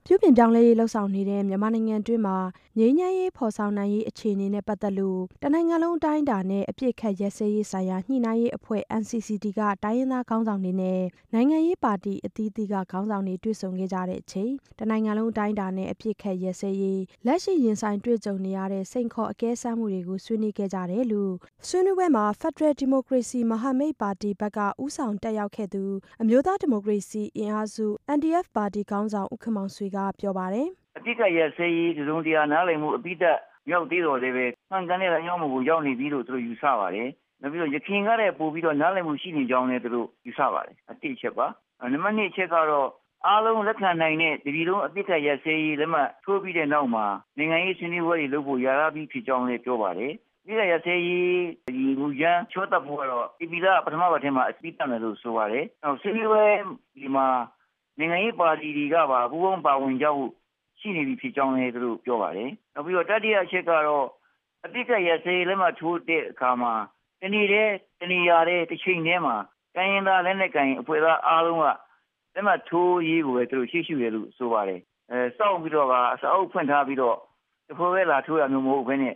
[0.10, 2.38] ပြုပြင်ပြောင်းလဲရေးလှုပ်ဆောင်နေတဲ့မြန်မာနိုင်ငံတွင်းမှာ
[2.78, 11.02] ငြိမ်းချမ်းရေးဖော်ဆောင်နိုင်ရေးအခြေအနေနဲ့ပတ်သက်လို့တနိုင်ငံလုံးအတိုင်းအတာနဲ့အပြစ်ခတ်ရဲစဲရေးဆိုင်ရာညှိနှိုင်းရေးအဖွဲ့ NCCT ကတိုင်းရင်းသားခေါင်းဆောင်တွေနဲ့
[11.34, 21.34] နိုင်ငံရေးပါတီအသီးသီးကခေါင်းဆောင်တွေတွေ့ဆုံခဲ့ကြတဲ့အချိန်တနိုင်ငံလုံးအတိုင်းအတာနဲ့အပြစ်ခတ်ရဲစဲရေးလက်ရှိရင်ဆိုင်တွေ့ကြုံနေရတဲ့စိန်ခေါ်အကဲစမ်းမှုတွေကိုဆွေးနွေးခဲ့ကြတယ်လို့
[21.68, 25.84] ဆွေးနွေးပွဲမှာ Federal Democracy မဟာမိတ်ပါတီဘက်ကဥဆောင်တက်ရောက်ခဲ့သူ
[26.22, 27.86] အမျိုးသားဒီမိုကရေစီအင်အားစု
[28.18, 33.38] NDF ပါတီခေါင်းဆောင်ဦးခမောင်ဆွေကပြောပါတယ်။အတိတ်ကရဆေးကြီးတုံတရားနားလည်မှုအပိသက်
[33.72, 37.10] ရောက်သေးတော်လည်းပဲမှန်ကန်တဲ့အကြောင်းကိုရောက်နေပြီလို့သူတို့ယူဆပါတယ်။
[37.42, 41.48] နောက်ပြီးတော့ရခင်ကတည်းကပို့ပြီးတော့နားလည်မှုရှိနေကြောင်းလည်းသူတို့ယူဆပါတယ်။အတိတ်ချက်ပါ။
[41.94, 42.88] နံပါတ်2အချက်ကတော့
[43.26, 47.06] အားလုံးလက်ခံနိုင်တဲ့ဒီလိုအပိသက်ရဆေးကြီးလက်မှတ်ထိုးပြီးတဲ့နောက်မှာ
[47.38, 50.12] နိုင်ငံရေးဆွေးနွေးပွဲတွေလုပ်ဖို့ရလာပြီးဖြစ်ကြောင်းလည်းပြောပါတယ်။
[50.46, 56.46] ဒီရဆေးကြီးဒီမူရန်ချောတပ်ဖို့ကတော့ဒီပီလာပထမပတ်ထဲမှာအပိသက်မယ်လို့ဆိုပါတယ်။နောက်ဆွေးနွေးပွဲ
[56.96, 57.28] ဒီမှာ
[58.00, 60.32] နိုင်ငံရေးပါတီတွေကပါပူးပေါင်းပါဝင်ကြဖို့
[60.80, 64.06] ရှိနေပြီဖြစ်ကြောင်းလည်းသူတို့ပြောပါတယ်။နောက်ပြီးတော့တတိယအချက်ကတော့
[64.66, 66.74] အတိတ်ကရစေးလက်မှထိုးတဲ့အခါမှာ
[67.22, 69.36] တဏီတဲ့တဏီရတဲ့တစ်ချိန်တည်းမှာ
[69.76, 71.66] တိုင်းရင်းသားလက်နက်ကိုင်အဖွဲ့သားအားလုံးက
[72.36, 74.82] လက်မှထိုးရေးကိုပဲသူတို့ရှိရှိရလို့ဆိုပါတယ်။
[75.12, 77.18] အဲစောင့်ပြီးတော့ကအစောက်ဖွင့်ထားပြီးတော့
[77.68, 79.16] တဖိုးပဲလာထိုးရမျိုးမဟုတ်ဘဲနဲ့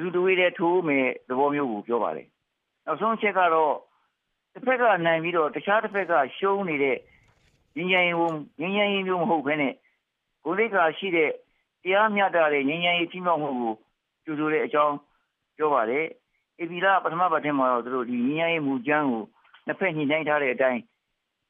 [0.00, 2.26] လူတူဝေးတဲ့ထိုးမယ်သဘောမျိုးကိုပြောပါတယ်။
[2.86, 3.74] နောက်ဆုံးချက်ကတော့
[4.52, 6.96] တစ်ဖက်ကနိုင်ပြီးတော့တခြားတစ်ဖက်ကရှုံးနေတဲ့
[7.78, 8.16] ငြိမ်းချမ်းရေး
[8.60, 9.74] ငြိမ်းချမ်းရေးမျိုးမဟုတ်ဘဲနဲ့
[10.44, 11.30] ကိုယ်သိက္ခာရှိတဲ့
[11.82, 13.74] တရားမျှတတဲ့ငြိမ်းချမ်းရေးကြီးမောက်မှုကို
[14.24, 14.96] ကျူဆိုတဲ့အကြောင်း
[15.56, 16.06] ပြောပါတယ်။
[16.60, 19.22] အပီလာပထမပတ်ထဲမှာတော့သူတို့ဒီငြိမ်းချမ်းရေးမူကြမ်းကို
[19.66, 20.80] နှစ်ဖက်ညှိနှိုင်းထားတဲ့အတိုင်း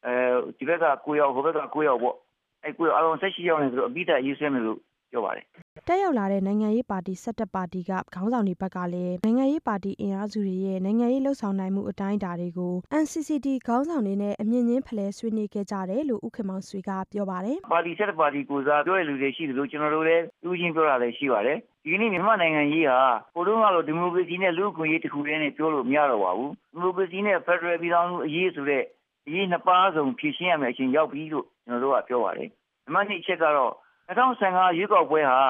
[0.05, 0.15] အဲ
[0.59, 2.17] ဒီဘက်က9ရောက်ဟိုဘက်က9ရောက်ပေါ့
[2.65, 4.79] အဲ9ရောက်အလုံး16ရောက်နေဆိုတော့အပိဓာရေးဆွဲမယ်လို့
[5.11, 5.47] ပြောပါတယ်
[5.91, 23.01] တက်ရောက်လာတဲ့နိုင်ငံရေးပါတီ17ပါတီကခေါင်းဆောင်တွေဘက်ကလည်းနိုင်ငံရေးပါတီအင်အားစုတွေရဲ့နိုင်ငံရေးလှုပ်ဆောင်နိုင်မှုအတိုင်းအတာတွေကို NCCT ခေါင်းဆောင်တွေနဲ့အမြင့်ချင်းဖလှယ်ဆွေးနွေးခဲ့ကြတယ်လို့ဦးခင်မောင်ဆွေကပြောပါတယ်ပါတီ17ပါတီကိုစားပြောရလူတွေရှိတယ်လို့ကျွန်တော်တို့လည်းသူချင်းပြောတာလည်းရှိပါတယ်ဒီနေ့မြန်မာနိုင်ငံကြီးဟာ
[23.35, 28.85] ကိုတုံးကတော့ဒီမိုကရေစီနဲ့လူ့အခွင့်အရေးတစ်ခုတည်းနဲ့ပြောလို့မရတော့ပါဘူးဒီမိုကရေစီနဲ့ဖက်ဒရယ်ပြည်ထောင်စုအရေးဆိုတဲ့
[29.27, 32.49] အရေးနှစ်ပါးစုံဖြည့်ရှင်းရမယ့်အချိန်ရောက်ပြီလို့ကျွန်တော်တို့ကပြောပါတယ်
[32.89, 33.75] အမှန်တစ်ချက်ကတော့
[34.09, 35.41] 2015ရွေးကောက်ပွဲဟာ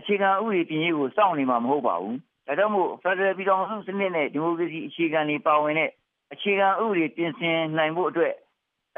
[0.00, 5.90] အခြေခံဥပဒေပြင်ရေးကိုစောင့်နေမှာမဟုတ်ပါဘူး။ဒါကြောင့်မို့ဖက်ဒရယ်ပြည်ထောင်စုစနစ်နဲ့ဒီမိုကရေစီအခြေခံတွေပါဝင်တဲ့
[6.32, 8.34] အခြေခံဥပဒေပြင်ဆင်နိုင်ဖို့အတွက်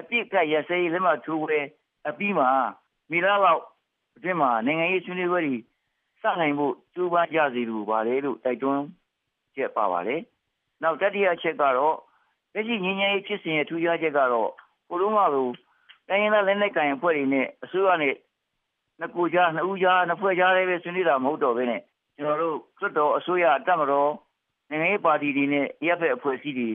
[0.00, 1.58] အပြစ်ကရစဲလက်မှတ်ထိုးပွဲ
[2.08, 2.48] အပြီးမှာ
[3.10, 3.62] မိလားလောက်
[4.16, 5.56] အတွင်းမှာနိုင်ငံရေးဆွေးနွေးပွဲတွေ
[6.22, 8.84] စစနိုင်ဖို့ကြိုးပမ်းကြစီလိုပါတယ်လို့တိုက်တွန်း
[9.56, 10.20] ချက်ပါပါတယ်။
[10.82, 11.96] နောက်တတိယအချက်ကတော့
[12.54, 14.50] လက်ရှိငြိမ်းချမ်းရေးဖြစ်စဉ်ရဲ့ထူးခြားချက်ကတော့
[14.88, 15.48] ကိုလုံးကလို
[16.08, 18.14] တိုင်းရင်းသားလက်နက်ကိုင်အဖွဲ့တွေနဲ့အစိုးရနဲ့
[19.02, 21.80] နှစ်ကိုကြားနှစ်ဦးကြားနှစ်ဖွဲ့ကြားလည်းပဲဆွေးနွေးတာမဟုတ်တော့ဘဲနဲ့
[22.16, 24.10] ကျွန်တော်တို့တွတ်တော်အစိုးရတက်မတော်
[24.70, 26.68] နိုင်ငံရေးပါတီတွေနဲ့ရပ်ဖက်အဖွဲ့အစည်းတွေ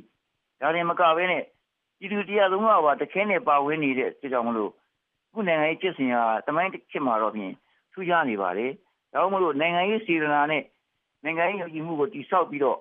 [0.62, 1.44] ဒါတွေမကဘဲနဲ့
[2.00, 4.72] ပြည်သူတရားလုံးကပါတခဲနဲ့ပါဝင်နေတဲ့အတွက်ကြောင့်မလို့
[5.34, 7.54] ခုနိုင်ငံရေးဖြစ်စဉ်ဟာတမိုင်းတစ်ခေတ်မှာတော့ဖြင့်
[7.92, 8.72] ထူးခြားနေပါတယ်။
[9.14, 10.64] ဒါကြောင့်မလို့နိုင်ငံရေးစီရနာနဲ့
[11.24, 12.80] နိုင်ငံရေးယုံကြည်မှုကိုတိဆောက်ပြီးတော့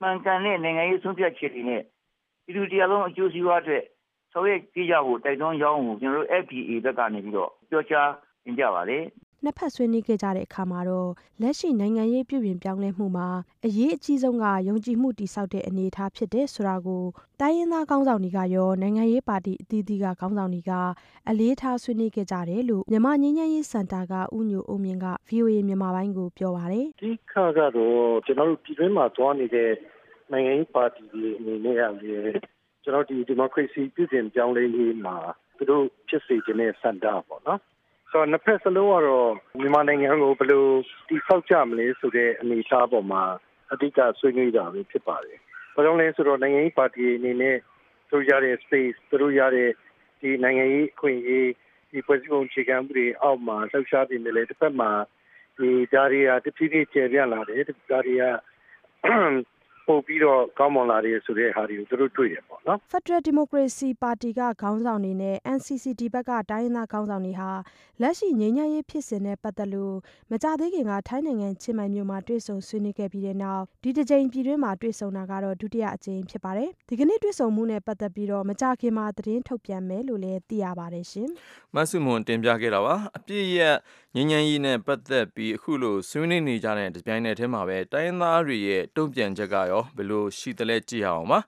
[0.00, 1.82] မှန်ကန်တဲ့နိုင်ငံရေးဆုံးဖြတ်ချက်တွေနဲ့
[2.44, 3.84] ပြည်သူတရားလုံးအကျိုးစီးပွားအတွက်
[4.32, 8.08] ဆောင်ရွက်ကြည့်ကြဖို့တိုက်တွန်းကြောင်းကိုကျွန်တော်တို့ FPA ဘက်ကနေပြီးတော့ပြောကြား
[8.44, 9.04] တင်ကြပါတယ်
[9.44, 11.10] နှစ်ဖက်ဆွေးနွေးခဲ့ကြတဲ့အခါမှာတော့
[11.42, 13.28] လက်ရှိနိုင်ငံရေးပြုပြင်ပြောင်းလဲမှုမှာ
[13.66, 17.04] အရေးအကြီးဆုံးကယုံကြည်မှုတည်ဆောက်တဲ့အနေအထားဖြစ်တယ်ဆိုတာကို
[17.40, 20.72] တိုင်းရင်းသားခေါင်းဆောင်တွေကရောနိုင်ငံရေးပါတီအသီးသီးကခေါင်းဆောင်တွေက
[21.28, 29.70] အလေးထားဆွေးနွေးခဲ့ကြတယ်လို့မြန်မာငြိမ်းချမ်းရေးစင်တာကဦးညိုအုံမြင့်က VOA မြန်မာပိုင်းကိုပြောပါတယ်။ဒီခါကတော့ကျွန်တော်တို့ပြည်တွင်းမှာသွားနေတဲ့
[30.32, 32.40] နိုင်ငံရေးပါတီတွေအနေနဲ့ကလည်း
[32.82, 35.16] ကျွန်တော်ဒီဒီမိုကရေစီပြည်ပြင်ပြောင်းလဲရေးမှာ
[35.56, 37.60] သူတို့ဖြစ်စေခြင်းနဲ့စန္ဒပေါ့နော်
[38.12, 40.66] ဆိုတော့နှစ်ဖက်စလုံးကတော့မြန်မာနိုင်ငံကိုဘယ်လို
[41.08, 43.22] တည်ဆောက်ကြမလဲဆိုတဲ့အနေအထားပေါ်မှာ
[43.72, 45.38] အဓိကဆွေးနွေးတာပဲဖြစ်ပါတယ်။
[45.74, 47.56] ဘာကြောင့်လဲဆိုတော့နိုင်ငံရေးပါတီအနေနဲ့
[48.10, 49.70] သူရတဲ့ space သူတို့ရတဲ့
[50.20, 51.50] ဒီနိုင်ငံရေးအခွင့်အရေး
[51.90, 54.90] ဒီဖွဲ့စည်းပုံခြေခံမှုတွေအောက်မှာလှုပ်ရှားနေတယ်လေတစ်ဖက်မှာ
[55.58, 58.28] ဒီဓာရီယာတဖြည်းဖြည်းကျေပြန့်လာတယ်ဓာရီယာ
[59.86, 67.50] ပို့ပြီးတော့ကောင်းမွန်လာတယ်ဆိုတဲ့ဟာတွေကိုသူတို့တွေ့ရပေါ့နော် Federal Democracy Party ကခေါင်းဆောင်တွေနဲ့ NCCT ဘက်ကတိုင်းရင်းသားခေါင်းဆောင်တွေဟာ
[68.02, 69.96] လက်ရှိငြိမ်းချမ်းရေးဖြစ်စဉ်နဲ့ပတ်သက်လို့
[70.30, 81.28] မကြသေးခင်ကထိုင်းနိုင်ငံချင်းမိုင်မြို့မှာတွေ့ဆုံဆွေးနွေးခဲ့ပြီးတဲ့နောက်ဒီတစ်ကြိမ်ပြည်တွင်းမှာတွေ့ဆုံတာကတော့ဒုတိယအကြိမ်ဖြစ်ပါတယ်။ဒီကနေ့တွေ့ဆုံမှုနဲ့ပတ်သက်ပြီးတော့မကြခင်မှာသတင်းထုတ်ပြန်မယ်လို့လည်းသိရပါတယ်ရှင်။
[81.74, 83.76] မဆုမွန်တင်ပြခဲ့တာပါ။အပြည့်ရဲ့
[84.14, 91.38] ငြိမ်းချမ်းရေးနဲ့ပတ်သက်ပြီးအခုလိုဆွေးနွေးနေကြတဲ့ဒီပိုင်းနဲ့ထဲမှာပဲတိုင်းသားတွေရဲ့တုံ့ပြန်ချက်ကရောဘယ်လိုရှိသလဲကြည့်အောင်ပါ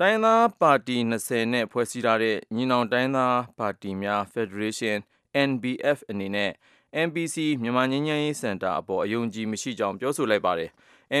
[0.00, 4.98] တိုင်းသားပါတီ20နဲ့ဖွဲ့စည်းထားတဲ့ညီနောင်တိုင်းသားပါတီများ Federation
[5.48, 6.50] NBF အနေနဲ့
[7.06, 10.70] MBC မြန်မာငြိမ်းချမ်းရေးစင်တာအပေါ်အယုံကြည်မရှိကြောင်းပြောဆိုလိုက်ပါတယ်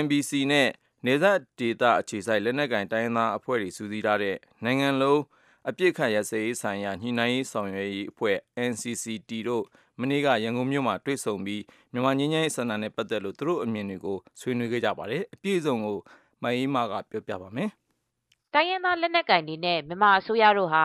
[0.02, 0.68] MBC နဲ့
[1.06, 5.20] နေသက်ဒေတာအခြေစိုက်လက်နက်ကင်တိုင်းသားအဖွဲ့တွေစူးစီးထားတဲ့နိုင်ငံလုံး
[5.68, 8.36] အပြစ်ခတ်ရစရေးဆိုင်ရာညှိနှိုင်းရေးဆောင်ရွက်ရေးအဖွဲ့
[8.70, 9.64] NCCT တို့
[10.02, 11.62] မနေ့ကရန်ကုန်မြို့မှာတွေ့ဆုံပြီး
[11.92, 15.96] မြန်မာငြိမ်းချမ်းရေးစင်တာနဲ့ပတ်သက်လို့သူတို့အမြင်တွေကိုဆွေးနွေးခဲ့ကြပါတယ်အပြည့်အစုံကို
[16.42, 17.70] မအေးမာကပြောပြပါမယ်။
[18.54, 20.84] တိုင်းရင်းသားလက်နက်ကိုင်တွေနဲ့မြန်မာအစိုးရတို့ဟာ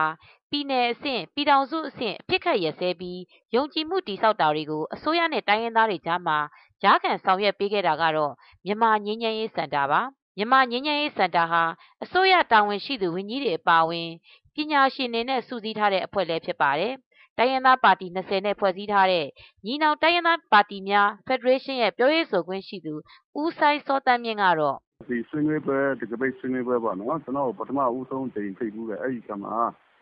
[0.50, 3.20] ပြည်내အဆင့်ပြည်ထောင်စုအဆင့်အဖြစ်ခတ်ရစဲပြီး
[3.54, 6.38] ယုံကြည်မှုတည်ဆောက်တာတွေကိုအစိုးရနဲ့တိုင်းရင်းသားတွေကြားမှာ
[6.82, 8.32] ကြားခံဆောင်ရွက်ပေးခဲ့တာကတော့
[8.64, 10.00] မြန်မာငြိမ်းချမ်းရေးစင်တာပါ
[10.36, 11.62] မြန်မာငြိမ်းချမ်းရေးစင်တာဟာ
[12.02, 14.08] အစိုးရတာဝန်ရှိသူဝန်ကြီးတွေအပါအဝင်
[14.54, 16.94] ပညာရှင်တွေနဲ့စုစည်းထားတဲ့အဖွဲ့လည်းဖြစ်ပါတယ်
[17.38, 19.26] တိုင်းရင်းသားပါတီ20နဲ့ဖွဲ့စည်းထားတဲ့
[19.64, 22.94] ညီနောင်တိုင်းရင်းသားပါတီများဖက်ဒရေးရှင်းရဲ့ပြောရေးဆိုခွင့်ရှိသူ
[23.40, 24.76] ဦးဆိုင်စောတန်းမြင့်ကတော့
[25.08, 29.54] ဒီဆွေးနွေးပွဲတကပိတ်ဆွေးနွေးပွဲပေါ့နော်ကျွန်တော်ပထမဦးဆုံးချိန်ဖိတ်ဘူးလေအဲ့ဒီကမှာ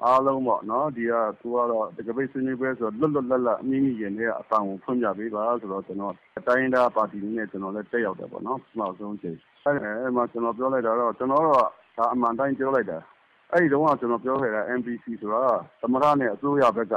[0.05, 6.14] အားလုံးပေါ့နော်ဒီကသူကတော့တကပိတ်ဆွေးနွေးပွဲဆိုလွတ်လွတ်လပ်လပ်အမိမိရင်နဲ့အဆောင်ကိုဖွင့်ပြပေးပါဆိုတော့ကျွန်တော်
[6.46, 11.62] တိုင်းဒါပါတီနဲ့ကျွန်တော်လည်းတက်ရောက်တယ်ပေါ့နော်ပထမဆုံးချိန်အဲ့အဲ့မှာကျွန်တော်ပြောလိုက်တာတော့ကျွန်တော်တော့
[11.99, 12.99] ဒါအမှန်တိုင်းပြောလိုက်တာ
[13.53, 15.42] အဲ့ဒီတော့ကျွန်တော်ပြောခဲ့တာ MPC ဆိုတာ
[15.81, 16.96] သမရနဲ့အစိုးရဘက်က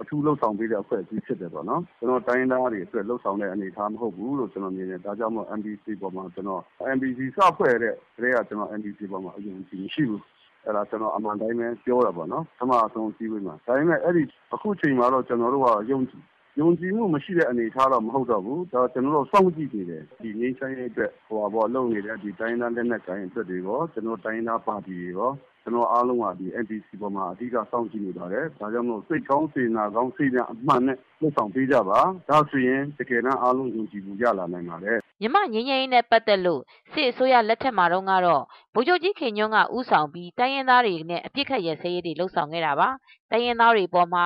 [0.00, 6.62] အထူးလှုပ်ဆောင်ပေးတဲ့အဖွဲ့အစည်းဖြစ်တယ်ပေါ့နော် ကျွန်တော်တိုင်းသားတွေအတွက်လှုပ်ဆောင်တဲ့အနေအထားမဟုတ်ဘူးလို့ ကျွန်တော်မြင်တယ် ဒါကြောင့်မို့ MBC ပေါ်မှာ ကျွန်တော်
[6.96, 10.22] MBC စဖွဲ့တဲ့တည်းက ကျွန်တော် MBC ပေါ်မှာအရင်ကြီးမရှိဘူး
[10.64, 14.22] အဲ့ဒါ ကျွန်တော် အမှန်တိုင်းပဲ ပြောတာပေါ့နော် ပထမဆုံးစီးဝေးမှာ ဒါပေမဲ့အဲ့ဒီ
[14.54, 16.22] အခုချိန်မှာတော့ ကျွန်တော်တို့ကယုံကြည်
[16.60, 25.30] ယုံကြည်မှုမရှိတဲ့အနေအထားတော့ မဟုတ်တော့ဘူး ဒါကျွန်တော်တို့ စောင့်ကြည့်နေတယ် ဒီငင်းဆိုင်ရဲ့အတွက်ဟိုပါပေါ့လုံနေတဲ့ဒီတိုင်းသားလက်နက်ကိုင်အတွက်တွေရော ကျွန်တော်တိုင်းသားပါတီတွေရော
[25.70, 36.60] ကျွန်တော်အားလုံးကဒီ NPC ပေါ်မှာအဓိကစောင့်ကြည့်နေပါတယ်။ဒါကြောင့်မို့စိတ်ကောင်းစေနာကောင်းစိတ်ဓာတ်အမှန်နဲ့လုပ်ဆောင်ပေးကြပါ။ဒါဆိုရင်တကယ်တမ်းအားလုံးယုံကြည်မှုရလာနိုင်ပါတယ်မြမငင်းငင်းနဲ့ပတ်သက်လို့
[36.92, 38.42] စစ်အစိုးရလက်ထက်မှာတော့ကတော့
[38.74, 42.88] ဗိုလ်ချုပ်ကြီးခင်ညွန့်ကဥဆောင်ပြီးတိုင်းရင်းသားတွေနဲ့အပြစ်ခတ်ရစဲရေးတွေလှုပ်ဆောင်ခဲ့တာပါ
[43.30, 44.24] တိုင်းရင်းသားတွေပေါ်မှာ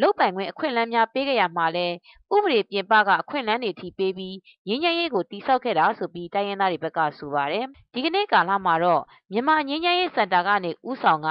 [0.00, 1.86] လုတ်ပိုင်ခွင့်အခွင့်အလမ်းများပေးခဲ့ရမှာလဲ
[2.34, 11.28] ဥပဒေပြင်ပကအခွင့်အလမ်းတွေထိပေးပြီးငင်းငင်းရေးကိုတိစောက်ခဲ့တာဆိုပြီးတိုင်းရင်းသားတွေဘက်ကဆိုပါတယ်ဒီကနေ့ကာလမှာတော့မြန်မာငင်းငင်းရေးစင်တာကနေဥဆောင်က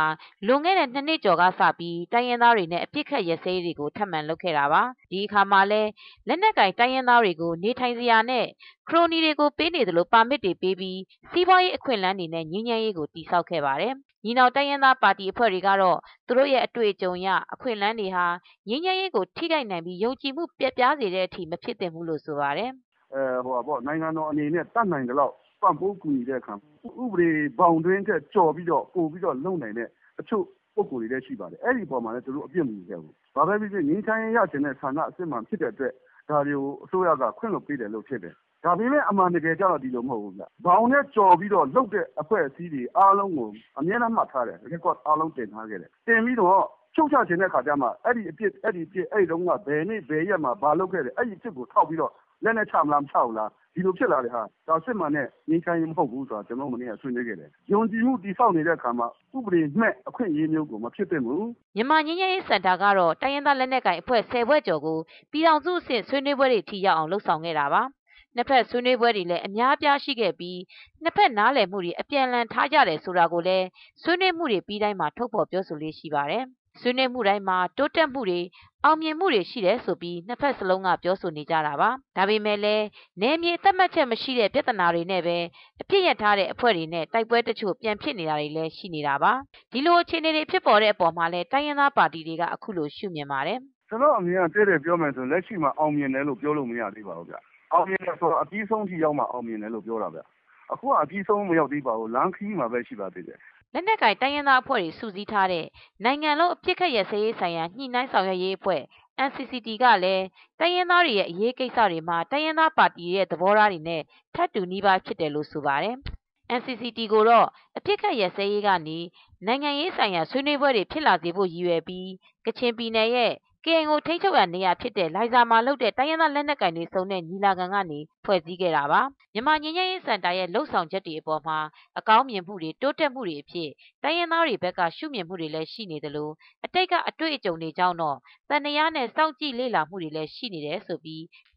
[0.48, 5.82] လွန်ခဲ့တဲ့နှစ်နှစ်ကျော်ကစပြီးတိုင်းရင်းသားတွေနဲ့အပြစ်ခတ်ရစဲရေးတွေကိုထပ်မံလုပ်ခဲ့တာပါဒီအခါမှာလဲ
[6.28, 8.46] လက်နက်ကင်တိုင်းရင်းသားတွေကိုနေထိုင်စရာနဲ့
[8.90, 11.00] ခရိုနီတွေကိုပေးနေသလိုပါမစ်တွေပေးပြီး
[11.32, 13.94] စီးပွားရေးအခွင့်အလမ်းတွေနဲ့ငြင်းငြမ်းရေးကိုတိစောက်ခဲ့ပါတယ်။
[14.26, 18.26] ညီနောင်တိုင်းရင်းသားပါတီအဖွဲ့တွေကတော့သူတို့ရဲ့အတွေ့အကြုံရအခွင့်အလမ်းတွေဟာ
[18.70, 22.70] ငြင်းငြမ်းရေးကိုထိခိုက်နိုင်ပြီးယုံကြည်မှုပြက်ပြားစေတဲ့အထိမဖြစ်သင့်ဘူးလို့ဆိုပါတယ်။
[23.14, 29.90] အဲဟိုပါပေါ့နိုင်ငံတော်အနေနဲ့တတ်နိုင်တဲ့လောက်ပံ့ပိုးကူညီတဲ့အခါဥပဒေဘောင်တွင်းချက်ကြော်ပြီးတော့ပို့ပြီးတော့လုံနိုင်တဲ့
[30.20, 30.44] အချို့
[30.76, 35.94] ပုံကိုယ်တွေလည်းရှိပါတယ်။အဲ့ဒီပေါ်မှာလည်းသူတို့အပြစ်မယူခဲ့ဘူး။ဘာပဲဖြစ်ဖြစ်ငင်းချမ်းရခြင်းတဲ့ဌာနအစ်စ်မှဖြစ်တဲ့အတွက်
[36.30, 43.50] ဒါတွေကိုအစိုးရကခွင့်လွှတ်ပေးတယ်လို့ဖြစ်တယ်။ ဒါပေမဲ့အမှန်တကယ်ကျတော့ဒီလိုမဟုတ်ဘူးဗျ။ဘောင်နဲ့ကြော်ပြီးတော့လှုပ်တဲ့အဖွဲ့အစည်းတွေအားလုံးကို
[43.80, 46.62] အမြဲတမ်းမှတ်ထားတယ်။ record အားလုံးတင်ထားခဲ့တယ်။တင်ပြီးတော့
[46.96, 52.12] ဖြုတ်ချခြင်းတဲ့ခါကျမှအဲ့ဒီအပြစ်အဲ့ဒီအပြစ်အဲ့ဒီတုန်းကဘယ်နေ့ဘယ်ရက်မှာဘာလုပ်ခဲ့တယ်အဲ့ဒီအပြစ်ကိုထောက်ပြီးတော့
[52.44, 61.44] လက်နဲ့ချမလားမချဘူးလားဒီလိုဖြစ်လာတဲ့ဟာဒါစစ်မှန်တဲ့ငြိမ်းချမ်းရေးမဟုတ်ဘူးဆိုတာကျွန်တော်မနေ့ကဆွေးနွေးခဲ့တယ်။ယုံကြည်မှုတည်ဆောက်နေတဲ့အခါမှာဥပဒေမဲ့အခွင့်အရေးမျိုးကိုမဖြစ်သင့်ဘူး။
[61.76, 64.98] မြန်မာငြိမ်းချမ်းရေးစင်တာကတော့တိုင်းရင်းသားလက်နက်ကိုင်အဖွဲ့10ဘွဲ့ကျော်ကို
[65.32, 67.84] ပြည်ထောင်စုအဆင့်ဆွေးနွေးပွဲတွေထိရောက်အောင်လှုပ်ဆောင်ခဲ့တာပါ။
[68.36, 70.60] နှစ်ဖက်ဆွေးနွေးပွဲတွေလည်းအများအပြားရှိခဲ့ပြီး
[71.04, 73.66] နှစ်ဖက်နားလည်မှုတွေအပြန်အလှန်ထားကြတယ်ဆိုတာကိုလည်း
[74.02, 76.44] ဆွေးနွေးမှုတွေပြီးတိုင်းမှာထုတ်ဖော်ပြောဆိုလေးရှိပါတယ်။
[76.82, 78.42] ဆွေးနွေးမှုတိုင်းမှာတိုးတက်မှုတွေ
[78.84, 82.86] အောင်မြင်မှုတွေရှိတယ်ဆိုပြီးနှစ်ဖက်စလုံးကပြောဆိုနေကြတာပါ။ဒါပေမဲ့လည်း
[83.22, 85.38] နယ်မြေသတ်မှတ်ချက်မရှိတဲ့ပြဿနာတွေနဲ့ပဲ
[85.82, 89.32] အပြစ်ရထားတဲ့အဖွဲ့တွေနဲ့တိုက်ပွဲတချို့ပြန်ဖြစ်နေတာတွေလည်းရှိနေတာပါ။
[89.72, 97.38] ဒီလိုအခြေအနေတွေဖြစ်ပေါ်တဲ့အပေါ်မှာလည်းတိုင်းရင်းသားပါတီတွေကအခုလိုရှုမြင်ပါတယ်။ကျွန်တော်အမြင်ကတဲ့တဲ့ပြောမယ်ဆိုလက်ရှိမှာအောင်မြင်တယ်လို့ပြောလို့မရသေးပါဘူးဗျ။
[97.74, 100.22] အောင်မြင်တယ်ဆိုတော့အပြီးဆုံးထိရောက်မှအောင်မြင်တယ်လို့ပြောတာဗျ။
[100.74, 103.40] အခုကအပြီးဆုံးမရောက်သေးပါဘူးလမ်းခီးမှာပဲရှိပါသေးတယ်။
[103.74, 105.66] လက်နက်ကိုင်တိုင်းရင်းသားအဖွဲ့တွေစုစည်းထားတဲ့
[106.04, 108.82] နိုင်ငံလုံးအပြစ်ခတ်ရစရေးဆိုင်ရာညှိနှိုင်းဆောင်ရွက်ရေးအဖွဲ့
[109.28, 110.26] NCCT ကလည်း
[110.60, 114.02] တိုင်းရင်းသားတွေရဲ့အရေးကိစ္စတွေမှာတိုင်းရင်းသားပါတီရဲ့သဘောထားတွေနဲ့
[114.36, 115.96] ထပ်တူနီးပါးဖြစ်တယ်လို့ဆိုပါတယ်။
[116.60, 117.48] NCCT ကိုတော့
[117.78, 119.00] အပြစ်ခတ်ရပ်စဲရေးကနေ
[119.46, 122.10] နိုင်ငံရေးဆိုင်ရာဆွေးနွေးပွဲတွေဖြစ်လာစေဖို့ရည်ရွယ်ပြီး
[122.46, 123.34] ကချင်ပြည်နယ်ရဲ့
[123.68, 129.02] KIO ထိန်းချုပ်ရာနေရာဖြစ်တဲ့လိုင်ဇာမှာလုပ်တဲ့တိုင်းရင်းသားလက်နက်ကိုင်တွေစုံတဲ့ညီလာခံကနေဖွဲ့စည်းခဲ့တာပါ။
[129.34, 131.60] မြန်မာငြိမ်းချမ်းရေးစင်တာရဲ့လုပ်ဆောင်ချက်တွေအပေါ်မှာ
[131.98, 133.70] အကောင်းမြင်မှုတွေတိုးတက်မှုတွေအဖြစ်
[134.04, 136.30] တိုင်းရင်းသားတွေဘက်ကရှုမြင်မှုတွေလည်းရှိနေသလို
[136.66, 138.18] အတိတ်ကအတွေ့အကြုံတွေကြောင့်တော့
[138.50, 141.02] သံသယနဲ့စောင့်ကြည့်လေ့လာမှုတွေလည်းရှိနေတယ်လို့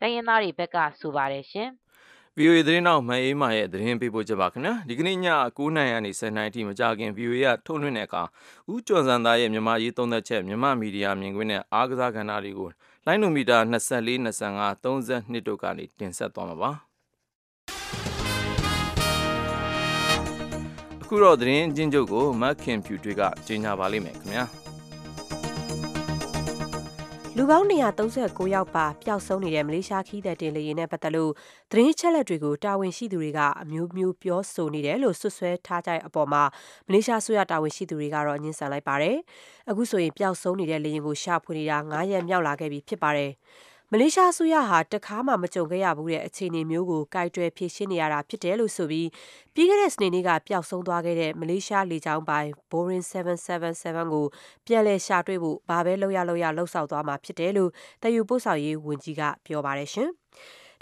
[0.00, 1.70] တိုင်းရင်းသားတွေဘက်ကဆိုပါတယ်ရှင်။
[2.40, 5.18] VOA သတင်းတောက်မအေးမာရဲ့သတင်းပေးပို့ချက်ပါခင်ဗျာဒီကနေ့ည
[5.56, 8.22] 9:00နာရီကနေ10:00နာရီအထိမကြခင် VOA ကထုတ်လွှင့်တဲ့အခါ
[8.72, 12.68] ဦးကျော်စံသားရဲ့မြန်မာရေးသုံးသက်ချက်မြန်မာမီဒီယာမြင်ကွင်းနဲ့အားကစားကဏ္ဍတွေကို
[13.06, 16.70] လိုင်းနိုမီတာ24 25 32တို့ကနေတင်ဆက်သွားမှာပါ
[21.02, 24.67] အခုတော့သတင်းအချင်းချုပ်ကိုမတ်ခင်ဖြူတွေကကြီးညာပါလိမ့်မယ်ခင်ဗျာ
[27.40, 31.32] လူပေါင်း239ယောက်ပါပျောက်ဆုံးနေတဲ့မလေးရှားခီးသည်တင်လေယာဉ်နဲ့ပတ်သက်လို့
[31.70, 36.42] သတင်းချက်လက်တွေကိုတာဝန်ရှိသူတွေကအမျိုးမျိုးပြောဆိုနေတယ်လို့ဆွဆွဲထားကြတဲ့အပေါ်မှာ
[36.86, 39.16] မလေးရှားဆိုရတာဝန်ရှိသူတွေကတော့ညှင်းဆန်လိုက်ပါတယ်။
[39.70, 43.30] အခုဆိုရင်ပျောက်ဆုံးနေတဲ့လေယာဉ်ကိုရှာဖွေနေတာ9ရက်မြောက်လာခဲ့ပြီဖြစ်ပါတယ်။
[43.92, 49.08] မလေးရှားအစိုးရဟာတခါမှမကြုံခဲ့ရဘူးတဲ့အခြေအနေမျိုးကိုကိုက်တွယ်ဖြေရှင်းနေရတာဖြစ်တယ်လို့ဆိုပြီး
[49.54, 54.26] ပြီးခဲ့တဲ့စနေနေ့ကပျောက်ဆုံးသွားခဲ့တဲ့မလေးရှားလေကြောင်းပိုင် Boeing 777ကို
[54.66, 57.70] ပြန်လည်ရှာတွေ့ဖို့ဘာပဲလုပ်ရလုပ်ရလှုပ်ဆောင်သွားမှာဖြစ်တယ်လို့
[58.02, 60.10] တည်ယူပို့ဆောင်ရေးဝန်ကြီးကပြောပါတယ်ရှင်။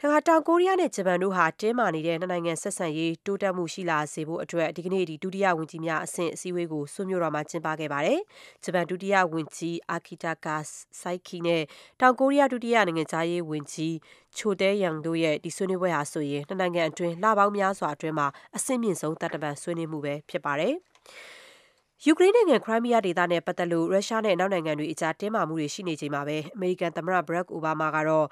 [0.01, 8.21] တခါတောင်ကိုရီးယားနဲ့ဂျပန်တို့ဟာတင်းမာနေတဲ့နှစ်နိုင်ငံဆက်ဆံရေးတိုးတက်မှုရှိလာစေဖို့အတွက်ဒီကနေ့ဒီဒုတိယဝန်ကြီးများအဆင့်အစည်းအဝေးကိုဆွေးမျိုးတော်မှာကျင်းပခဲ့ပါတယ်။
[8.65, 10.57] ဂျပန်ဒုတိယဝန်ကြီးအာကီတာကာ
[11.01, 11.63] စိုက်ခီနဲ့
[12.01, 13.95] တောင်ကိုရီးယားဒုတိယနိုင်ငံသားရေးဝန်ကြီး
[14.37, 20.75] ချိုတဲယန်တို့ရဲ့ဒီဆွေးနွေးပွဲဟာဆိုရင်နှစ်နိုင်ငံအတွင်းလပေါင်းများစွာအတွင်းမှာအဆင့်မြင့်ဆုံးတပ်တပံဆွေးနွေးမှုပဲဖြစ်ပါတယ်။
[22.05, 28.27] ယူကရိန်းနိုင်ငံခရိုင်းမီးယားဒေသနဲ့ပတ်သက်လို့ရုရှားနဲ့အနောက်နိုင်ငံတွေအကြားတင်းမာမှုတွေရှိနေချိန်မှာပဲအမေရိကန်သမ္မတဘရက်အိုဘားမားကတော့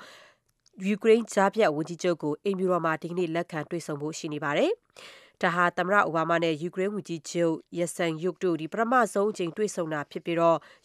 [0.82, 4.70] ယူကရိန်းကြားဖြတ်ဝန်ကြီးချုပ်ကိုအိမ်ဖြူတော်မှာဒီကနေ့လက်ခံတွေ့ဆုံဖို့ရှိနေပါတယ်။
[5.42, 10.38] ဒါဟာသမ္မတအိုဘားမားနဲ့ယူကရိန်းဝန်ကြီးချုပ်ယက်ဆန်ယုတ်တို့ပထမဆုံးအကြိမ်တွေ့ဆုံတာဖြစ်ပြီး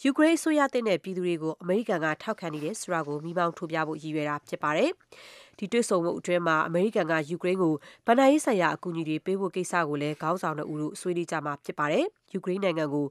[0.04, 4.90] ယူကရိန်းအစိုးရသစ်နဲ့ပြည်သူတွေကိုအမေရိကန်ကထောက်ခံနေတယ်ဆိုတာကိုမီးမောင်းထိုးပြဖို့ရည်ရွယ်တာဖြစ်ပါတယ်။
[5.58, 7.74] ဒီတွေ့ဆုံမှုအတွင်းမှာအမေရိကန်ကယူကရိန်းကို
[8.08, 13.06] ဘဏ္ဍာရေးဆိုင်ရာအကူအညီတွေပေးဖို့ကိစ္စကိုလည်းခေါင်းဆောင်နှစ်ဦးတို့ဆွေးနွေးကြမှာဖြစ်ပါတယ်။ယူကရိန်းနိုင်ငံကို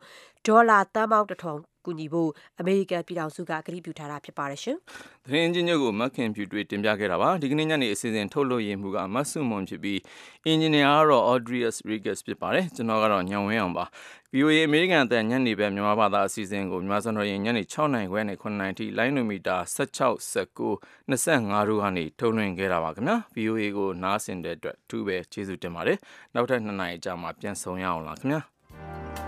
[0.46, 1.58] ဒေါ်လာသန်းပေါင်းတစ်ထောင်
[1.88, 4.76] ကူညီဖို့အမေရိကန်ပြည်ထောင်စုကကတိပြုထားတာဖြစ်ပါတယ်ရှင်။
[5.26, 10.00] သတင်းချင်းချုပ်ကိုမခင်ဖြူတွေတင်ပြခဲ့တာပါ။ဒီကနေ့ညနေအစီအစဉ်ထုတ်လွှင့်ရမှုကမတ်ဆုမွန်ဖြစ်ပြီး
[10.46, 13.84] အင်ဂျင်နီယာကတော့ Audrius Rigas ဖြစ်ပါတယ်။ကျွန်တော်ကတော့ညောင်ဝင်းအောင်ပါ။
[14.34, 20.72] VOA အမေရိကန်အသံညနေပဲမြန်မာဘာသာအစီအစဉ်ကိုမြန်မာစံတော်ရင်ညနေ6နိုင်ခွဲနဲ့9နိုင်ထိလိုင်းနိုမီတာ16 19
[21.10, 25.98] 25တို့ကနေထုတ်လွှင့်ခဲ့တာပါခင်ဗျာ VOA ကိုနားဆင်တဲ့အတွက်အထူးပဲကျေးဇူးတင်ပါတယ်
[26.34, 29.27] နောက်ထပ်2နိုင်ကြာမှပြန်ဆောင်ရအောင်လားခင်ဗျာ